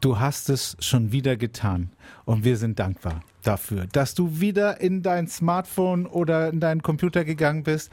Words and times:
Du 0.00 0.20
hast 0.20 0.48
es 0.48 0.76
schon 0.78 1.10
wieder 1.10 1.36
getan 1.36 1.90
und 2.24 2.44
wir 2.44 2.56
sind 2.56 2.78
dankbar 2.78 3.20
dafür, 3.42 3.86
dass 3.90 4.14
du 4.14 4.38
wieder 4.38 4.80
in 4.80 5.02
dein 5.02 5.26
Smartphone 5.26 6.06
oder 6.06 6.50
in 6.50 6.60
deinen 6.60 6.82
Computer 6.82 7.24
gegangen 7.24 7.64
bist, 7.64 7.90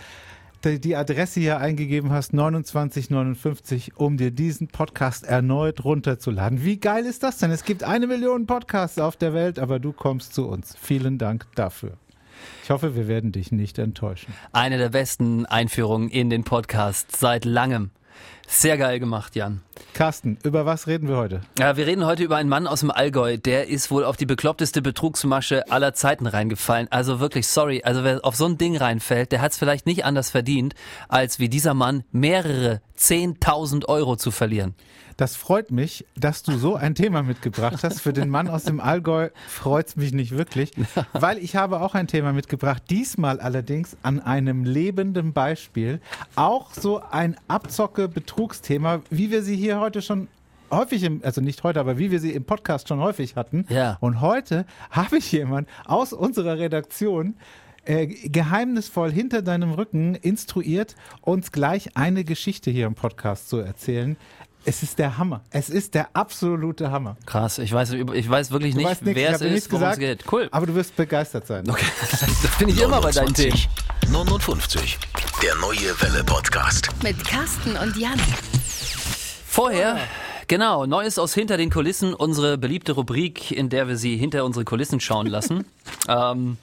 die 0.64 0.96
Adresse 0.96 1.40
hier 1.40 1.60
eingegeben 1.60 2.12
hast, 2.12 2.30
2959, 2.30 3.98
um 3.98 4.18
dir 4.18 4.30
diesen 4.30 4.68
Podcast 4.68 5.24
erneut 5.24 5.84
runterzuladen. 5.84 6.64
Wie 6.64 6.78
geil 6.78 7.06
ist 7.06 7.24
das 7.24 7.40
denn? 7.40 7.50
Es 7.50 7.64
gibt 7.64 7.84
eine 7.84 8.06
Million 8.06 8.46
Podcasts 8.46 9.00
auf 9.00 9.16
der 9.16 9.34
Welt, 9.34 9.58
aber 9.58 9.80
du 9.80 9.92
kommst 9.92 10.36
zu 10.36 10.48
uns. 10.48 10.76
Vielen 10.80 11.18
Dank 11.18 11.48
dafür. 11.56 11.94
Ich 12.64 12.70
hoffe, 12.70 12.96
wir 12.96 13.08
werden 13.08 13.32
dich 13.32 13.52
nicht 13.52 13.80
enttäuschen. 13.80 14.34
Eine 14.52 14.78
der 14.78 14.90
besten 14.90 15.48
Einführungen 15.48 16.10
in 16.10 16.30
den 16.30 16.44
Podcast 16.44 17.16
seit 17.16 17.46
langem. 17.46 17.90
Sehr 18.48 18.78
geil 18.78 19.00
gemacht, 19.00 19.36
Jan. 19.36 19.62
Carsten, 19.94 20.38
über 20.44 20.66
was 20.66 20.88
reden 20.88 21.08
wir 21.08 21.18
heute? 21.18 21.42
Ja, 21.58 21.78
wir 21.78 21.88
reden 21.88 22.06
heute 22.06 22.24
über 22.24 22.36
einen 22.36 22.50
Mann 22.50 22.68
aus 22.68 22.82
dem 22.82 22.92
Allgäu, 22.92 23.38
der 23.38 23.68
ist 23.68 23.90
wohl 23.90 24.04
auf 24.04 24.18
die 24.18 24.26
bekloppteste 24.26 24.82
Betrugsmasche 24.82 25.70
aller 25.72 25.94
Zeiten 25.94 26.28
reingefallen. 26.28 26.88
Also 26.92 27.20
wirklich, 27.20 27.48
sorry, 27.48 27.82
also 27.84 28.04
wer 28.04 28.24
auf 28.24 28.36
so 28.36 28.46
ein 28.46 28.58
Ding 28.58 28.78
reinfällt, 28.78 29.32
der 29.32 29.42
hat 29.42 29.54
es 29.54 29.58
vielleicht 29.58 29.86
nicht 29.86 30.06
anders 30.06 30.30
verdient, 30.30 30.76
als 31.10 31.40
wie 31.40 31.50
dieser 31.50 31.74
Mann 31.74 32.04
mehrere 32.12 32.82
10.000 32.98 33.86
Euro 33.86 34.16
zu 34.16 34.32
verlieren. 34.32 34.76
Das 35.18 35.36
freut 35.36 35.72
mich, 35.72 36.06
dass 36.16 36.44
du 36.44 36.58
so 36.58 36.76
ein 36.76 36.94
Thema 36.94 37.24
mitgebracht 37.24 37.84
hast. 37.84 38.02
Für 38.02 38.12
den 38.12 38.30
Mann 38.30 38.50
aus 38.50 38.64
dem 38.64 38.80
Allgäu 38.80 39.30
freut 39.48 39.88
es 39.88 39.96
mich 39.96 40.14
nicht 40.14 40.32
wirklich, 40.38 40.72
weil 41.14 41.38
ich 41.38 41.56
habe 41.56 41.80
auch 41.82 41.96
ein 41.96 42.08
Thema 42.08 42.34
mitgebracht. 42.34 42.84
Diesmal 42.90 43.40
allerdings 43.40 43.96
an 44.04 44.20
einem 44.20 44.66
lebenden 44.66 45.32
Beispiel. 45.32 46.02
Auch 46.36 46.74
so 46.74 47.02
ein 47.12 47.38
Abzocke-Betrugsthema, 47.48 49.02
wie 49.10 49.32
wir 49.32 49.42
sie 49.42 49.56
hier 49.56 49.80
heute 49.80 50.02
schon 50.02 50.28
häufig 50.70 51.04
im, 51.04 51.22
also 51.24 51.42
nicht 51.42 51.64
heute, 51.64 51.80
aber 51.80 51.98
wie 51.98 52.12
wir 52.12 52.20
sie 52.20 52.34
im 52.34 52.44
Podcast 52.44 52.90
schon 52.90 53.00
häufig 53.00 53.36
hatten. 53.36 53.66
Ja. 53.70 53.98
Und 54.02 54.20
heute 54.20 54.66
habe 54.92 55.18
ich 55.18 55.32
jemanden 55.32 55.70
aus 55.86 56.12
unserer 56.12 56.58
Redaktion, 56.58 57.36
äh, 57.86 58.08
geheimnisvoll 58.08 59.12
hinter 59.12 59.44
deinem 59.44 59.72
Rücken 59.72 60.16
instruiert, 60.16 60.96
uns 61.22 61.52
gleich 61.52 61.96
eine 61.96 62.24
Geschichte 62.24 62.72
hier 62.72 62.88
im 62.88 62.96
Podcast 62.96 63.48
zu 63.48 63.58
erzählen. 63.58 64.18
Es 64.68 64.82
ist 64.82 64.98
der 64.98 65.20
Hammer. 65.20 65.42
Es 65.52 65.70
ist 65.70 65.94
der 65.94 66.10
absolute 66.16 66.90
Hammer. 66.90 67.18
Krass, 67.28 67.60
ich 67.60 67.72
weiß, 67.72 67.92
ich 67.92 68.28
weiß 68.28 68.50
wirklich 68.50 68.74
Du 68.74 68.82
nicht, 68.82 68.98
wer 69.02 69.36
es 69.36 69.42
ist, 69.42 69.72
worum 69.72 69.90
es 69.90 70.00
geht. 70.00 70.24
Cool. 70.32 70.50
Aber 70.52 70.66
du 70.66 70.74
wirst 70.74 70.96
begeistert 70.96 71.46
sein. 71.46 71.70
Okay, 71.70 71.86
das 72.12 72.58
bin 72.58 72.70
ich 72.70 72.82
immer 72.82 73.00
bei 73.00 73.12
deinen 73.12 73.36
Themen. 73.36 73.60
59. 74.10 74.98
Der 75.44 75.54
neue 75.58 76.02
Welle 76.02 76.24
Podcast. 76.24 76.90
Mit 77.04 77.24
Carsten 77.24 77.78
und 77.78 77.96
Jan. 77.96 78.20
Vorher, 79.46 80.00
genau, 80.48 80.88
Neues 80.88 81.20
aus 81.20 81.36
hinter 81.36 81.58
den 81.58 81.70
Kulissen, 81.70 82.16
unsere 82.16 82.58
beliebte 82.58 82.94
Rubrik, 82.94 83.52
in 83.52 83.70
der 83.70 83.88
wir 83.88 83.98
sie 83.98 84.18
hinter 84.18 84.46
unsere 84.46 84.66
Kulissen 84.66 85.00
schauen 85.00 85.28
lassen. 85.28 85.66
ähm, 86.08 86.58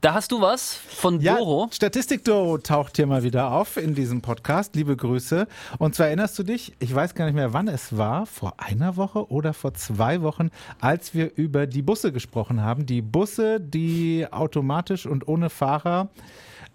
da 0.00 0.14
hast 0.14 0.30
du 0.32 0.40
was 0.40 0.74
von 0.74 1.20
Ja, 1.20 1.36
Doro. 1.36 1.68
Statistik 1.72 2.24
Doro 2.24 2.58
taucht 2.58 2.96
hier 2.96 3.06
mal 3.06 3.22
wieder 3.22 3.50
auf 3.52 3.76
in 3.76 3.94
diesem 3.94 4.20
Podcast. 4.22 4.76
Liebe 4.76 4.96
Grüße. 4.96 5.46
Und 5.78 5.94
zwar 5.94 6.06
erinnerst 6.06 6.38
du 6.38 6.42
dich, 6.42 6.74
ich 6.78 6.94
weiß 6.94 7.14
gar 7.14 7.24
nicht 7.24 7.34
mehr, 7.34 7.52
wann 7.52 7.66
es 7.68 7.96
war, 7.96 8.26
vor 8.26 8.54
einer 8.58 8.96
Woche 8.96 9.30
oder 9.30 9.52
vor 9.54 9.74
zwei 9.74 10.22
Wochen, 10.22 10.50
als 10.80 11.14
wir 11.14 11.32
über 11.36 11.66
die 11.66 11.82
Busse 11.82 12.12
gesprochen 12.12 12.62
haben. 12.62 12.86
Die 12.86 13.02
Busse, 13.02 13.60
die 13.60 14.26
automatisch 14.30 15.06
und 15.06 15.26
ohne 15.28 15.50
Fahrer 15.50 16.08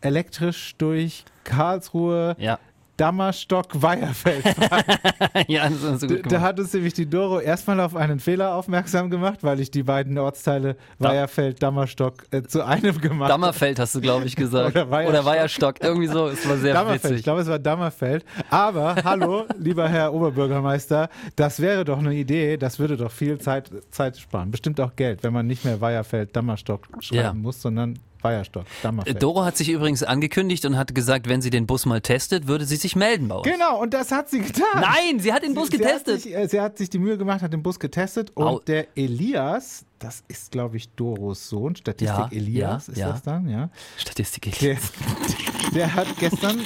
elektrisch 0.01 0.75
durch 0.77 1.23
Karlsruhe, 1.43 2.35
Ja. 2.39 2.59
Dammerstock, 2.97 3.81
Weiherfeld 3.81 4.47
fahren. 4.47 4.83
ja, 5.47 5.67
das 5.69 5.81
du 6.01 6.07
Da, 6.07 6.15
gut 6.15 6.25
da 6.25 6.29
gemacht. 6.29 6.41
hat 6.43 6.59
uns 6.59 6.73
nämlich 6.73 6.93
die 6.93 7.09
Doro 7.09 7.39
erstmal 7.39 7.79
auf 7.79 7.95
einen 7.95 8.19
Fehler 8.19 8.55
aufmerksam 8.55 9.09
gemacht, 9.09 9.39
weil 9.41 9.59
ich 9.59 9.71
die 9.71 9.83
beiden 9.83 10.17
Ortsteile 10.17 10.75
Weiherfeld, 10.99 11.63
Dammerstock 11.63 12.25
äh, 12.31 12.43
zu 12.43 12.63
einem 12.65 12.99
gemacht 13.01 13.31
habe. 13.31 13.41
Dammerfeld 13.41 13.79
hast 13.79 13.95
du, 13.95 14.01
glaube 14.01 14.25
ich, 14.25 14.35
gesagt. 14.35 14.75
Oder 14.75 14.89
Weierstock. 14.91 15.13
Oder 15.21 15.25
Weierstock. 15.25 15.75
Irgendwie 15.83 16.07
so. 16.07 16.27
Es 16.27 16.47
war 16.47 16.57
sehr 16.57 16.73
Dammerfeld, 16.73 17.03
ich 17.05 17.09
witzig. 17.11 17.23
glaube, 17.23 17.41
es 17.41 17.47
war 17.47 17.59
Dammerfeld. 17.59 18.23
Aber 18.49 18.95
hallo, 19.03 19.45
lieber 19.57 19.87
Herr 19.89 20.13
Oberbürgermeister, 20.13 21.09
das 21.35 21.59
wäre 21.59 21.85
doch 21.85 21.97
eine 21.99 22.13
Idee, 22.13 22.57
das 22.57 22.77
würde 22.77 22.97
doch 22.97 23.11
viel 23.11 23.39
Zeit, 23.39 23.71
Zeit 23.91 24.17
sparen. 24.17 24.51
Bestimmt 24.51 24.79
auch 24.79 24.95
Geld, 24.95 25.23
wenn 25.23 25.33
man 25.33 25.47
nicht 25.47 25.65
mehr 25.65 25.81
Weierfeld, 25.81 26.35
Dammerstock 26.35 26.87
schreiben 26.99 27.15
Ja. 27.21 27.33
muss, 27.33 27.61
sondern 27.61 27.97
Weierstock, 28.23 28.65
Dammerfeld. 28.83 29.21
Doro 29.21 29.43
hat 29.43 29.57
sich 29.57 29.69
übrigens 29.69 30.03
angekündigt 30.03 30.65
und 30.65 30.77
hat 30.77 30.93
gesagt, 30.95 31.27
wenn 31.27 31.41
sie 31.41 31.49
den 31.49 31.65
Bus 31.67 31.85
mal 31.85 32.01
testet, 32.01 32.47
würde 32.47 32.65
sie 32.65 32.75
sich 32.75 32.95
melden 32.95 33.27
bei 33.27 33.35
uns. 33.35 33.47
Genau, 33.47 33.81
und 33.81 33.93
das 33.93 34.11
hat 34.11 34.29
sie 34.29 34.39
getan. 34.39 34.63
Nein, 34.75 35.19
sie 35.19 35.33
hat 35.33 35.43
den 35.43 35.53
Bus 35.53 35.69
Sie- 35.69 35.77
getestet. 35.77 36.21
Sie 36.21 36.35
hat, 36.35 36.41
sich, 36.41 36.45
äh, 36.45 36.47
sie 36.49 36.61
hat 36.61 36.77
sich 36.77 36.89
die 36.89 36.99
Mühe 36.99 37.17
gemacht, 37.17 37.41
hat 37.41 37.53
den 37.53 37.63
Bus 37.63 37.79
getestet 37.79 38.31
und 38.35 38.47
Au. 38.47 38.59
der 38.59 38.87
Elias, 38.97 39.85
das 39.99 40.23
ist 40.27 40.51
glaube 40.51 40.77
ich 40.77 40.89
Doros 40.89 41.47
Sohn, 41.49 41.75
Statistik 41.75 42.17
Ja, 42.17 42.29
Elias 42.31 42.87
ja, 42.87 42.93
ist 42.93 42.99
ja. 42.99 43.09
das 43.11 43.21
dann, 43.23 43.47
ja. 43.49 43.69
Statistik. 43.97 44.57
Der, 44.59 44.77
der 45.73 45.93
hat 45.95 46.07
gestern 46.19 46.59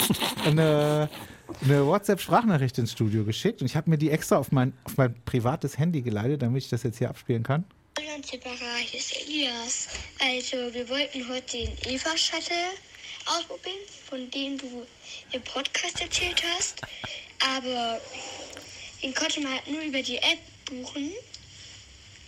eine, 0.46 1.10
eine 1.64 1.86
WhatsApp-Sprachnachricht 1.86 2.78
ins 2.80 2.92
Studio 2.92 3.24
geschickt 3.24 3.62
und 3.62 3.68
ich 3.68 3.76
habe 3.76 3.90
mir 3.90 3.98
die 3.98 4.10
extra 4.12 4.38
auf 4.38 4.52
mein, 4.52 4.74
auf 4.84 4.98
mein 4.98 5.16
privates 5.26 5.78
Handy 5.78 6.02
geleitet, 6.02 6.42
damit 6.42 6.64
ich 6.64 6.70
das 6.70 6.84
jetzt 6.84 6.98
hier 6.98 7.10
abspielen 7.10 7.44
kann. 7.44 7.66
Separat, 8.24 8.80
hier 8.80 9.00
ist 9.00 9.16
Elias. 9.18 9.88
Also, 10.20 10.74
wir 10.74 10.88
wollten 10.88 11.28
heute 11.28 11.58
den 11.58 11.78
Eva-Shuttle 11.86 12.72
ausprobieren, 13.26 13.80
von 14.10 14.32
dem 14.32 14.58
du 14.58 14.88
im 15.34 15.42
Podcast 15.44 16.00
erzählt 16.00 16.42
hast. 16.56 16.82
Aber 17.40 18.00
den 19.04 19.14
konnte 19.14 19.42
man 19.42 19.54
halt 19.54 19.68
nur 19.68 19.82
über 19.82 20.02
die 20.02 20.18
App 20.18 20.40
buchen. 20.66 21.12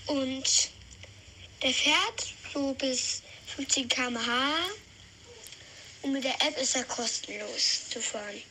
Und 0.07 0.69
der 1.61 1.73
fährt 1.73 2.33
so 2.53 2.73
bis 2.73 3.21
15 3.55 3.87
km/h. 3.87 4.55
Und 6.01 6.11
mit 6.11 6.23
der 6.25 6.35
App 6.41 6.57
ist 6.59 6.75
er 6.75 6.83
kostenlos 6.83 7.89
zu 7.89 8.01
fahren. 8.01 8.41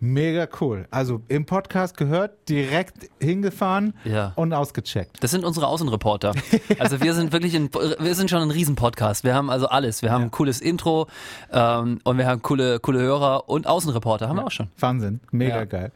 Mega 0.00 0.46
cool. 0.60 0.86
Also 0.92 1.22
im 1.26 1.44
Podcast 1.44 1.96
gehört, 1.96 2.48
direkt 2.48 3.10
hingefahren 3.20 3.94
Ja. 4.04 4.32
und 4.36 4.52
ausgecheckt. 4.52 5.16
Das 5.22 5.32
sind 5.32 5.44
unsere 5.44 5.66
Außenreporter. 5.66 6.34
Also 6.78 7.00
wir 7.00 7.14
sind 7.14 7.32
wirklich 7.32 7.56
ein, 7.56 7.68
wir 7.72 8.14
sind 8.14 8.30
schon 8.30 8.40
ein 8.42 8.50
Riesenpodcast. 8.50 9.24
Wir 9.24 9.34
haben 9.34 9.50
also 9.50 9.66
alles. 9.68 10.02
Wir 10.02 10.12
haben 10.12 10.24
ein 10.24 10.30
cooles 10.30 10.60
Intro 10.60 11.08
ähm, 11.52 11.98
und 12.04 12.18
wir 12.18 12.26
haben 12.26 12.42
coole, 12.42 12.78
coole 12.78 13.00
Hörer 13.00 13.48
und 13.48 13.66
Außenreporter 13.66 14.28
haben 14.28 14.36
wir 14.36 14.46
auch 14.46 14.50
schon. 14.52 14.68
Wahnsinn, 14.78 15.18
mega 15.32 15.56
Ja. 15.58 15.64
geil. 15.64 15.92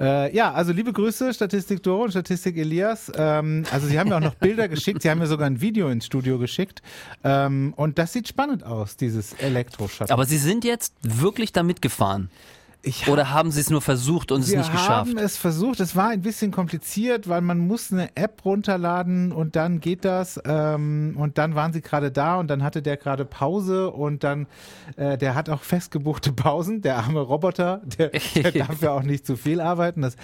Äh, 0.00 0.34
ja, 0.34 0.52
also 0.52 0.72
liebe 0.72 0.92
Grüße, 0.92 1.34
Statistik 1.34 1.82
Doro 1.82 2.04
und 2.04 2.10
Statistik 2.10 2.56
Elias. 2.56 3.10
Ähm, 3.16 3.64
also 3.72 3.86
Sie 3.86 3.98
haben 3.98 4.08
mir 4.08 4.16
auch 4.16 4.20
noch 4.20 4.34
Bilder 4.34 4.68
geschickt, 4.74 5.02
Sie 5.02 5.10
haben 5.10 5.18
mir 5.18 5.26
sogar 5.26 5.46
ein 5.46 5.60
Video 5.60 5.88
ins 5.88 6.06
Studio 6.06 6.38
geschickt. 6.38 6.82
Ähm, 7.24 7.72
und 7.76 7.98
das 7.98 8.12
sieht 8.12 8.26
spannend 8.28 8.64
aus, 8.64 8.96
dieses 8.96 9.32
Elektroshuttle. 9.34 10.12
Aber 10.12 10.24
Sie 10.24 10.38
sind 10.38 10.64
jetzt 10.64 10.94
wirklich 11.02 11.52
damit 11.52 11.82
gefahren. 11.82 12.30
Ich 12.82 13.08
Oder 13.08 13.30
haben 13.30 13.50
Sie 13.50 13.60
es 13.60 13.70
nur 13.70 13.82
versucht 13.82 14.30
und 14.30 14.40
es 14.42 14.50
wir 14.50 14.58
nicht 14.58 14.70
geschafft? 14.70 14.88
haben 14.90 15.18
es 15.18 15.36
versucht. 15.36 15.80
Es 15.80 15.96
war 15.96 16.08
ein 16.10 16.22
bisschen 16.22 16.52
kompliziert, 16.52 17.28
weil 17.28 17.40
man 17.40 17.58
muss 17.58 17.92
eine 17.92 18.14
App 18.16 18.44
runterladen 18.44 19.32
und 19.32 19.56
dann 19.56 19.80
geht 19.80 20.04
das. 20.04 20.40
Ähm, 20.44 21.14
und 21.18 21.38
dann 21.38 21.54
waren 21.56 21.72
sie 21.72 21.80
gerade 21.82 22.12
da 22.12 22.36
und 22.36 22.48
dann 22.48 22.62
hatte 22.62 22.80
der 22.80 22.96
gerade 22.96 23.24
Pause 23.24 23.90
und 23.90 24.22
dann, 24.22 24.46
äh, 24.96 25.18
der 25.18 25.34
hat 25.34 25.50
auch 25.50 25.62
festgebuchte 25.62 26.32
Pausen. 26.32 26.80
Der 26.80 26.98
arme 26.98 27.20
Roboter, 27.20 27.82
der, 27.98 28.10
der 28.36 28.52
darf 28.66 28.80
ja 28.80 28.92
auch 28.92 29.02
nicht 29.02 29.26
zu 29.26 29.36
viel 29.36 29.60
arbeiten. 29.60 30.02
Das 30.02 30.16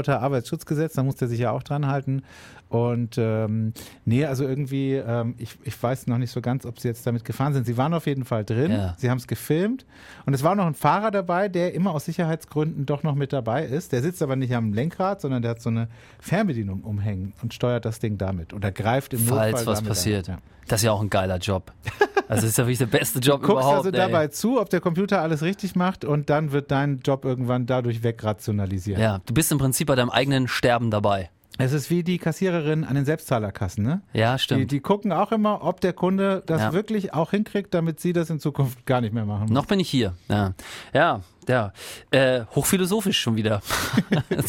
Roboterarbeitsschutzgesetz, 0.00 0.94
da 0.94 1.02
muss 1.02 1.16
der 1.16 1.28
sich 1.28 1.40
ja 1.40 1.50
auch 1.50 1.62
dran 1.62 1.86
halten. 1.86 2.22
Und 2.68 3.16
ähm, 3.16 3.72
nee, 4.04 4.24
also 4.24 4.44
irgendwie, 4.44 4.94
ähm, 4.94 5.34
ich, 5.38 5.56
ich 5.62 5.80
weiß 5.80 6.08
noch 6.08 6.18
nicht 6.18 6.32
so 6.32 6.40
ganz, 6.40 6.66
ob 6.66 6.80
sie 6.80 6.88
jetzt 6.88 7.06
damit 7.06 7.24
gefahren 7.24 7.54
sind. 7.54 7.64
Sie 7.64 7.76
waren 7.76 7.94
auf 7.94 8.06
jeden 8.06 8.24
Fall 8.24 8.44
drin, 8.44 8.72
Ja. 8.72 8.94
sie 8.98 9.08
haben 9.08 9.18
es 9.18 9.28
gefilmt 9.28 9.86
und 10.26 10.34
es 10.34 10.42
war 10.42 10.56
noch 10.56 10.66
ein 10.66 10.74
Fahrer 10.74 11.12
dabei, 11.12 11.48
der 11.48 11.74
immer 11.74 11.94
aus 11.96 12.04
Sicherheitsgründen 12.04 12.86
doch 12.86 13.02
noch 13.02 13.14
mit 13.14 13.32
dabei 13.32 13.64
ist. 13.64 13.90
Der 13.92 14.02
sitzt 14.02 14.22
aber 14.22 14.36
nicht 14.36 14.54
am 14.54 14.72
Lenkrad, 14.72 15.20
sondern 15.20 15.42
der 15.42 15.52
hat 15.52 15.60
so 15.62 15.70
eine 15.70 15.88
Fernbedienung 16.20 16.82
umhängen 16.82 17.32
und 17.42 17.54
steuert 17.54 17.84
das 17.84 17.98
Ding 17.98 18.18
damit 18.18 18.52
oder 18.52 18.70
greift 18.70 19.14
im 19.14 19.24
Notfall 19.24 19.50
Falls 19.52 19.66
was 19.66 19.78
damit 19.78 19.88
passiert. 19.88 20.28
Ein. 20.28 20.34
Ja. 20.36 20.40
Das 20.68 20.80
ist 20.80 20.84
ja 20.84 20.92
auch 20.92 21.00
ein 21.00 21.10
geiler 21.10 21.38
Job. 21.38 21.72
Also 22.28 22.44
ist 22.48 22.58
ja 22.58 22.64
wirklich 22.64 22.78
der 22.78 22.86
beste 22.86 23.20
Job 23.20 23.40
Guckst 23.40 23.52
überhaupt. 23.52 23.76
also 23.76 23.88
ey. 23.90 23.94
dabei 23.96 24.26
zu, 24.26 24.60
ob 24.60 24.68
der 24.68 24.80
Computer 24.80 25.22
alles 25.22 25.42
richtig 25.42 25.76
macht 25.76 26.04
und 26.04 26.28
dann 26.28 26.50
wird 26.50 26.72
dein 26.72 26.98
Job 27.04 27.24
irgendwann 27.24 27.66
dadurch 27.66 28.02
wegrationalisiert. 28.02 28.98
Ja, 28.98 29.20
du 29.26 29.32
bist 29.32 29.52
im 29.52 29.58
Prinzip 29.58 29.86
bei 29.86 29.94
deinem 29.94 30.10
eigenen 30.10 30.48
Sterben 30.48 30.90
dabei. 30.90 31.30
Es 31.58 31.72
ist 31.72 31.88
wie 31.88 32.02
die 32.02 32.18
Kassiererin 32.18 32.82
an 32.84 32.96
den 32.96 33.04
Selbstzahlerkassen, 33.04 33.84
ne? 33.84 34.02
Ja, 34.12 34.34
Die, 34.34 34.42
stimmt. 34.42 34.72
die 34.72 34.80
gucken 34.80 35.12
auch 35.12 35.30
immer, 35.30 35.62
ob 35.62 35.80
der 35.80 35.92
Kunde 35.92 36.42
das 36.46 36.60
Ja. 36.60 36.72
wirklich 36.72 37.14
auch 37.14 37.30
hinkriegt, 37.30 37.72
damit 37.72 38.00
sie 38.00 38.12
das 38.12 38.28
in 38.28 38.40
Zukunft 38.40 38.84
gar 38.86 39.00
nicht 39.00 39.14
mehr 39.14 39.24
machen. 39.24 39.42
muss. 39.42 39.50
Noch 39.52 39.66
bin 39.66 39.78
ich 39.78 39.88
hier. 39.88 40.14
Ja, 40.28 40.52
ja. 40.92 41.20
Ja. 41.48 41.72
Äh, 42.10 42.44
hochphilosophisch 42.54 43.20
schon 43.20 43.36
wieder. 43.36 43.62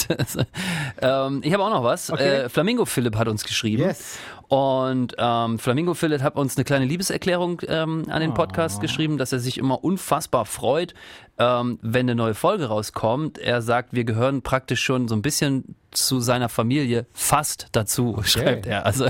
ähm, 1.01 1.41
ich 1.43 1.53
habe 1.53 1.63
auch 1.63 1.69
noch 1.69 1.83
was. 1.83 2.11
Okay. 2.11 2.43
Äh, 2.43 2.49
Flamingo 2.49 2.85
Philipp 2.85 3.15
hat 3.15 3.27
uns 3.27 3.43
geschrieben. 3.43 3.83
Yes. 3.83 4.17
Und 4.47 5.13
ähm, 5.17 5.59
Flamingo 5.59 5.93
Philipp 5.93 6.21
hat 6.21 6.37
uns 6.37 6.55
eine 6.55 6.63
kleine 6.63 6.85
Liebeserklärung 6.85 7.61
ähm, 7.67 8.05
an 8.07 8.21
den. 8.21 8.33
Podcast 8.37 8.81
geschrieben, 8.81 9.17
dass 9.17 9.33
er 9.33 9.39
sich 9.39 9.57
immer 9.57 9.83
unfassbar 9.83 10.45
freut, 10.45 10.93
ähm, 11.39 11.79
wenn 11.81 12.05
eine 12.05 12.15
neue 12.15 12.33
Folge 12.33 12.65
rauskommt. 12.65 13.37
Er 13.37 13.61
sagt, 13.61 13.93
wir 13.93 14.03
gehören 14.03 14.41
praktisch 14.43 14.83
schon 14.83 15.07
so 15.07 15.15
ein 15.15 15.21
bisschen 15.21 15.75
zu 15.91 16.19
seiner 16.19 16.49
Familie 16.49 17.07
fast 17.13 17.67
dazu, 17.71 18.19
schreibt 18.23 18.67
er. 18.67 18.85
Also 18.85 19.07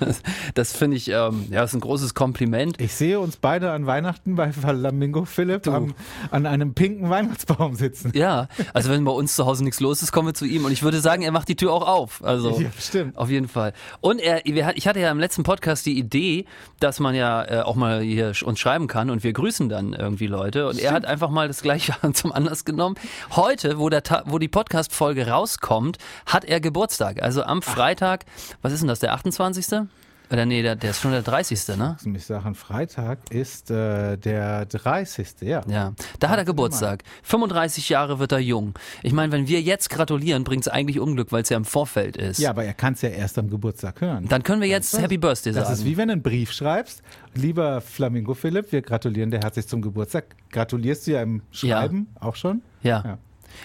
das, 0.00 0.22
das 0.54 0.76
finde 0.76 0.96
ich, 0.96 1.08
ähm, 1.08 1.46
ja, 1.50 1.62
ist 1.62 1.74
ein 1.74 1.80
großes 1.80 2.14
Kompliment. 2.14 2.80
Ich 2.80 2.94
sehe 2.94 3.20
uns 3.20 3.36
beide 3.36 3.70
an 3.70 3.86
Weihnachten 3.86 4.34
bei 4.34 4.52
Flamingo 4.52 5.24
Philipp 5.24 5.68
am, 5.68 5.94
an 6.30 6.46
einem 6.46 6.74
pinken 6.74 7.07
Weihnachtsbaum 7.10 7.74
sitzen. 7.74 8.12
Ja, 8.14 8.48
also 8.74 8.90
wenn 8.90 9.04
bei 9.04 9.12
uns 9.12 9.34
zu 9.36 9.46
Hause 9.46 9.64
nichts 9.64 9.80
los 9.80 10.02
ist, 10.02 10.12
kommen 10.12 10.28
wir 10.28 10.34
zu 10.34 10.44
ihm 10.44 10.64
und 10.64 10.72
ich 10.72 10.82
würde 10.82 11.00
sagen, 11.00 11.22
er 11.22 11.32
macht 11.32 11.48
die 11.48 11.56
Tür 11.56 11.72
auch 11.72 11.86
auf. 11.86 12.22
Also 12.24 12.60
Ja, 12.60 12.70
stimmt. 12.78 13.16
auf 13.16 13.30
jeden 13.30 13.48
Fall. 13.48 13.72
Und 14.00 14.20
er, 14.20 14.46
ich 14.46 14.86
hatte 14.86 15.00
ja 15.00 15.10
im 15.10 15.18
letzten 15.18 15.42
Podcast 15.42 15.86
die 15.86 15.98
Idee, 15.98 16.44
dass 16.80 17.00
man 17.00 17.14
ja 17.14 17.44
äh, 17.44 17.60
auch 17.60 17.74
mal 17.76 18.00
hier 18.00 18.32
uns 18.44 18.58
schreiben 18.58 18.86
kann 18.86 19.10
und 19.10 19.24
wir 19.24 19.32
grüßen 19.32 19.68
dann 19.68 19.92
irgendwie 19.92 20.26
Leute. 20.26 20.68
Und 20.68 20.78
er 20.78 20.92
hat 20.92 21.04
einfach 21.04 21.30
mal 21.30 21.48
das 21.48 21.62
gleiche 21.62 21.94
zum 22.12 22.32
Anlass 22.32 22.64
genommen. 22.64 22.96
Heute, 23.36 23.78
wo, 23.78 23.88
der 23.88 24.02
Ta 24.02 24.22
wo 24.26 24.38
die 24.38 24.48
Podcast-Folge 24.48 25.28
rauskommt, 25.28 25.98
hat 26.26 26.44
er 26.44 26.60
Geburtstag. 26.60 27.22
Also 27.22 27.42
am 27.42 27.62
Freitag, 27.62 28.24
was 28.62 28.72
ist 28.72 28.80
denn 28.80 28.88
das, 28.88 29.00
der 29.00 29.14
28.? 29.14 29.86
Oder 30.30 30.44
nee, 30.46 30.62
der, 30.62 30.76
der 30.76 30.90
ist 30.90 31.00
schon 31.00 31.12
der 31.12 31.22
30. 31.22 31.68
ne? 31.76 31.96
Lass 31.96 32.04
mich 32.04 32.26
sagen, 32.26 32.54
Freitag 32.54 33.18
ist 33.30 33.70
äh, 33.70 34.16
der 34.16 34.66
30. 34.66 35.26
Ja. 35.40 35.62
Ja, 35.68 35.94
da 36.18 36.28
hat 36.28 36.38
er 36.38 36.44
Geburtstag. 36.44 37.02
35 37.22 37.88
Jahre 37.88 38.18
wird 38.18 38.32
er 38.32 38.38
jung. 38.38 38.74
Ich 39.02 39.12
meine, 39.12 39.32
wenn 39.32 39.48
wir 39.48 39.60
jetzt 39.62 39.88
gratulieren, 39.90 40.44
bringt 40.44 40.66
es 40.66 40.68
eigentlich 40.68 41.00
Unglück, 41.00 41.32
weil 41.32 41.42
es 41.42 41.48
ja 41.48 41.56
im 41.56 41.64
Vorfeld 41.64 42.16
ist. 42.16 42.38
Ja, 42.38 42.50
aber 42.50 42.64
er 42.64 42.74
kann 42.74 42.92
es 42.92 43.02
ja 43.02 43.08
erst 43.08 43.38
am 43.38 43.48
Geburtstag 43.48 44.00
hören. 44.00 44.26
Dann 44.28 44.42
können 44.42 44.60
wir 44.60 44.68
jetzt 44.68 44.98
Happy 44.98 45.16
Birthday 45.18 45.52
das 45.52 45.64
sagen. 45.64 45.74
ist 45.78 45.84
wie 45.84 45.96
wenn 45.96 46.08
du 46.08 46.12
einen 46.12 46.22
Brief 46.22 46.52
schreibst. 46.52 47.02
Lieber 47.34 47.80
Flamingo 47.80 48.34
Philipp, 48.34 48.72
wir 48.72 48.82
gratulieren 48.82 49.30
dir 49.30 49.38
herzlich 49.38 49.66
zum 49.66 49.80
Geburtstag. 49.80 50.24
Gratulierst 50.50 51.06
du 51.06 51.12
ja 51.12 51.22
im 51.22 51.42
Schreiben 51.50 52.08
auch 52.20 52.36
schon? 52.36 52.62
ja. 52.82 53.02
Ja. 53.04 53.18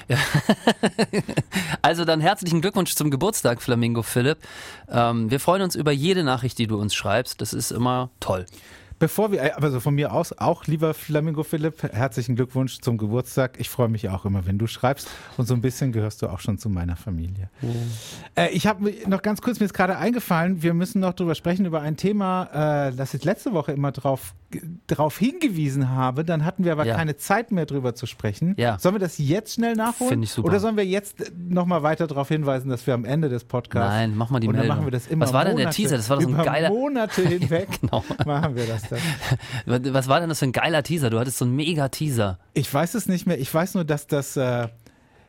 Also 1.81 2.05
dann 2.05 2.21
herzlichen 2.21 2.61
Glückwunsch 2.61 2.95
zum 2.95 3.11
Geburtstag, 3.11 3.61
Flamingo 3.61 4.03
Philipp. 4.03 4.37
Ähm, 4.89 5.29
wir 5.29 5.39
freuen 5.39 5.63
uns 5.63 5.75
über 5.75 5.91
jede 5.91 6.23
Nachricht, 6.23 6.57
die 6.57 6.67
du 6.67 6.79
uns 6.79 6.95
schreibst. 6.95 7.41
Das 7.41 7.53
ist 7.53 7.71
immer 7.71 8.09
toll. 8.19 8.45
Bevor 8.99 9.33
wir, 9.33 9.43
äh, 9.43 9.51
also 9.51 9.81
von 9.81 9.95
mir 9.95 10.13
aus 10.13 10.37
auch, 10.37 10.65
lieber 10.65 10.93
Flamingo 10.93 11.43
Philipp, 11.43 11.83
herzlichen 11.83 12.37
Glückwunsch 12.37 12.79
zum 12.79 12.97
Geburtstag. 12.97 13.59
Ich 13.59 13.69
freue 13.69 13.89
mich 13.89 14.07
auch 14.07 14.23
immer, 14.23 14.45
wenn 14.45 14.57
du 14.57 14.65
schreibst. 14.65 15.09
Und 15.35 15.45
so 15.45 15.53
ein 15.53 15.61
bisschen 15.61 15.91
gehörst 15.91 16.21
du 16.21 16.27
auch 16.27 16.39
schon 16.39 16.57
zu 16.57 16.69
meiner 16.69 16.95
Familie. 16.95 17.49
Äh, 18.35 18.49
ich 18.51 18.65
habe 18.65 18.93
noch 19.07 19.21
ganz 19.21 19.41
kurz, 19.41 19.59
mir 19.59 19.65
ist 19.65 19.73
gerade 19.73 19.97
eingefallen, 19.97 20.63
wir 20.63 20.73
müssen 20.73 21.01
noch 21.01 21.13
drüber 21.13 21.35
sprechen, 21.35 21.65
über 21.65 21.81
ein 21.81 21.97
Thema, 21.97 22.87
äh, 22.87 22.95
das 22.95 23.13
ich 23.13 23.25
letzte 23.25 23.51
Woche 23.51 23.73
immer 23.73 23.91
drauf, 23.91 24.35
drauf 24.87 25.17
hingewiesen 25.17 25.89
habe. 25.89 26.23
Dann 26.25 26.45
hatten 26.45 26.63
wir 26.65 26.71
aber 26.71 26.85
Ja. 26.85 26.95
keine 26.95 27.17
Zeit 27.17 27.51
mehr 27.51 27.65
drüber 27.65 27.95
zu 27.95 28.05
sprechen. 28.05 28.53
Ja. 28.57 28.77
Sollen 28.79 28.95
wir 28.95 28.99
das 28.99 29.17
jetzt 29.17 29.53
schnell 29.55 29.75
nachholen? 29.75 30.21
Ich 30.23 30.31
super. 30.31 30.49
Oder 30.49 30.59
sollen 30.59 30.77
wir 30.77 30.85
jetzt 30.85 31.31
nochmal 31.37 31.83
weiter 31.83 32.07
darauf 32.07 32.27
hinweisen, 32.29 32.69
dass 32.69 32.85
wir 32.87 32.93
am 32.93 33.05
Ende 33.05 33.29
des 33.29 33.43
Podcasts. 33.45 33.89
Nein, 33.93 34.13
mach 34.15 34.29
mal 34.29 34.39
die 34.39 34.47
Und 34.47 34.57
dann 34.57 34.67
machen 34.67 34.85
wir 34.85 34.91
das 34.91 35.07
immer 35.07 35.25
Was 35.25 35.33
war 35.33 35.45
denn 35.45 35.55
der 35.57 35.65
Monate, 35.65 35.75
Teaser? 35.77 35.97
Das 35.97 36.09
war 36.09 36.17
doch 36.17 36.23
so 36.23 36.29
ein 36.35 36.43
geiler- 36.43 36.69
Monate 36.69 37.21
hinweg 37.27 37.67
genau. 37.81 38.03
machen 38.25 38.55
wir 38.55 38.65
das 38.67 38.83
dann. 38.89 38.99
Was 39.93 40.07
war 40.07 40.19
denn 40.19 40.29
das 40.29 40.39
für 40.39 40.45
ein 40.45 40.51
geiler 40.51 40.83
Teaser? 40.83 41.09
Du 41.09 41.19
hattest 41.19 41.37
so 41.37 41.45
einen 41.45 41.55
mega 41.55 41.89
Teaser. 41.89 42.39
Ich 42.53 42.71
weiß 42.73 42.93
es 42.95 43.07
nicht 43.07 43.25
mehr. 43.27 43.39
Ich 43.39 43.53
weiß 43.53 43.75
nur, 43.75 43.83
dass 43.85 44.07
das, 44.07 44.35
äh, 44.37 44.67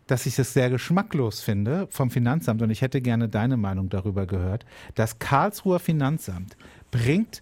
dass 0.06 0.26
ich 0.26 0.38
es 0.38 0.52
sehr 0.52 0.68
geschmacklos 0.70 1.40
finde 1.40 1.86
vom 1.90 2.10
Finanzamt 2.10 2.60
und 2.60 2.70
ich 2.70 2.82
hätte 2.82 3.00
gerne 3.00 3.28
deine 3.28 3.56
Meinung 3.56 3.88
darüber 3.88 4.26
gehört. 4.26 4.66
Das 4.94 5.18
Karlsruher 5.18 5.78
Finanzamt 5.80 6.56
bringt 6.90 7.40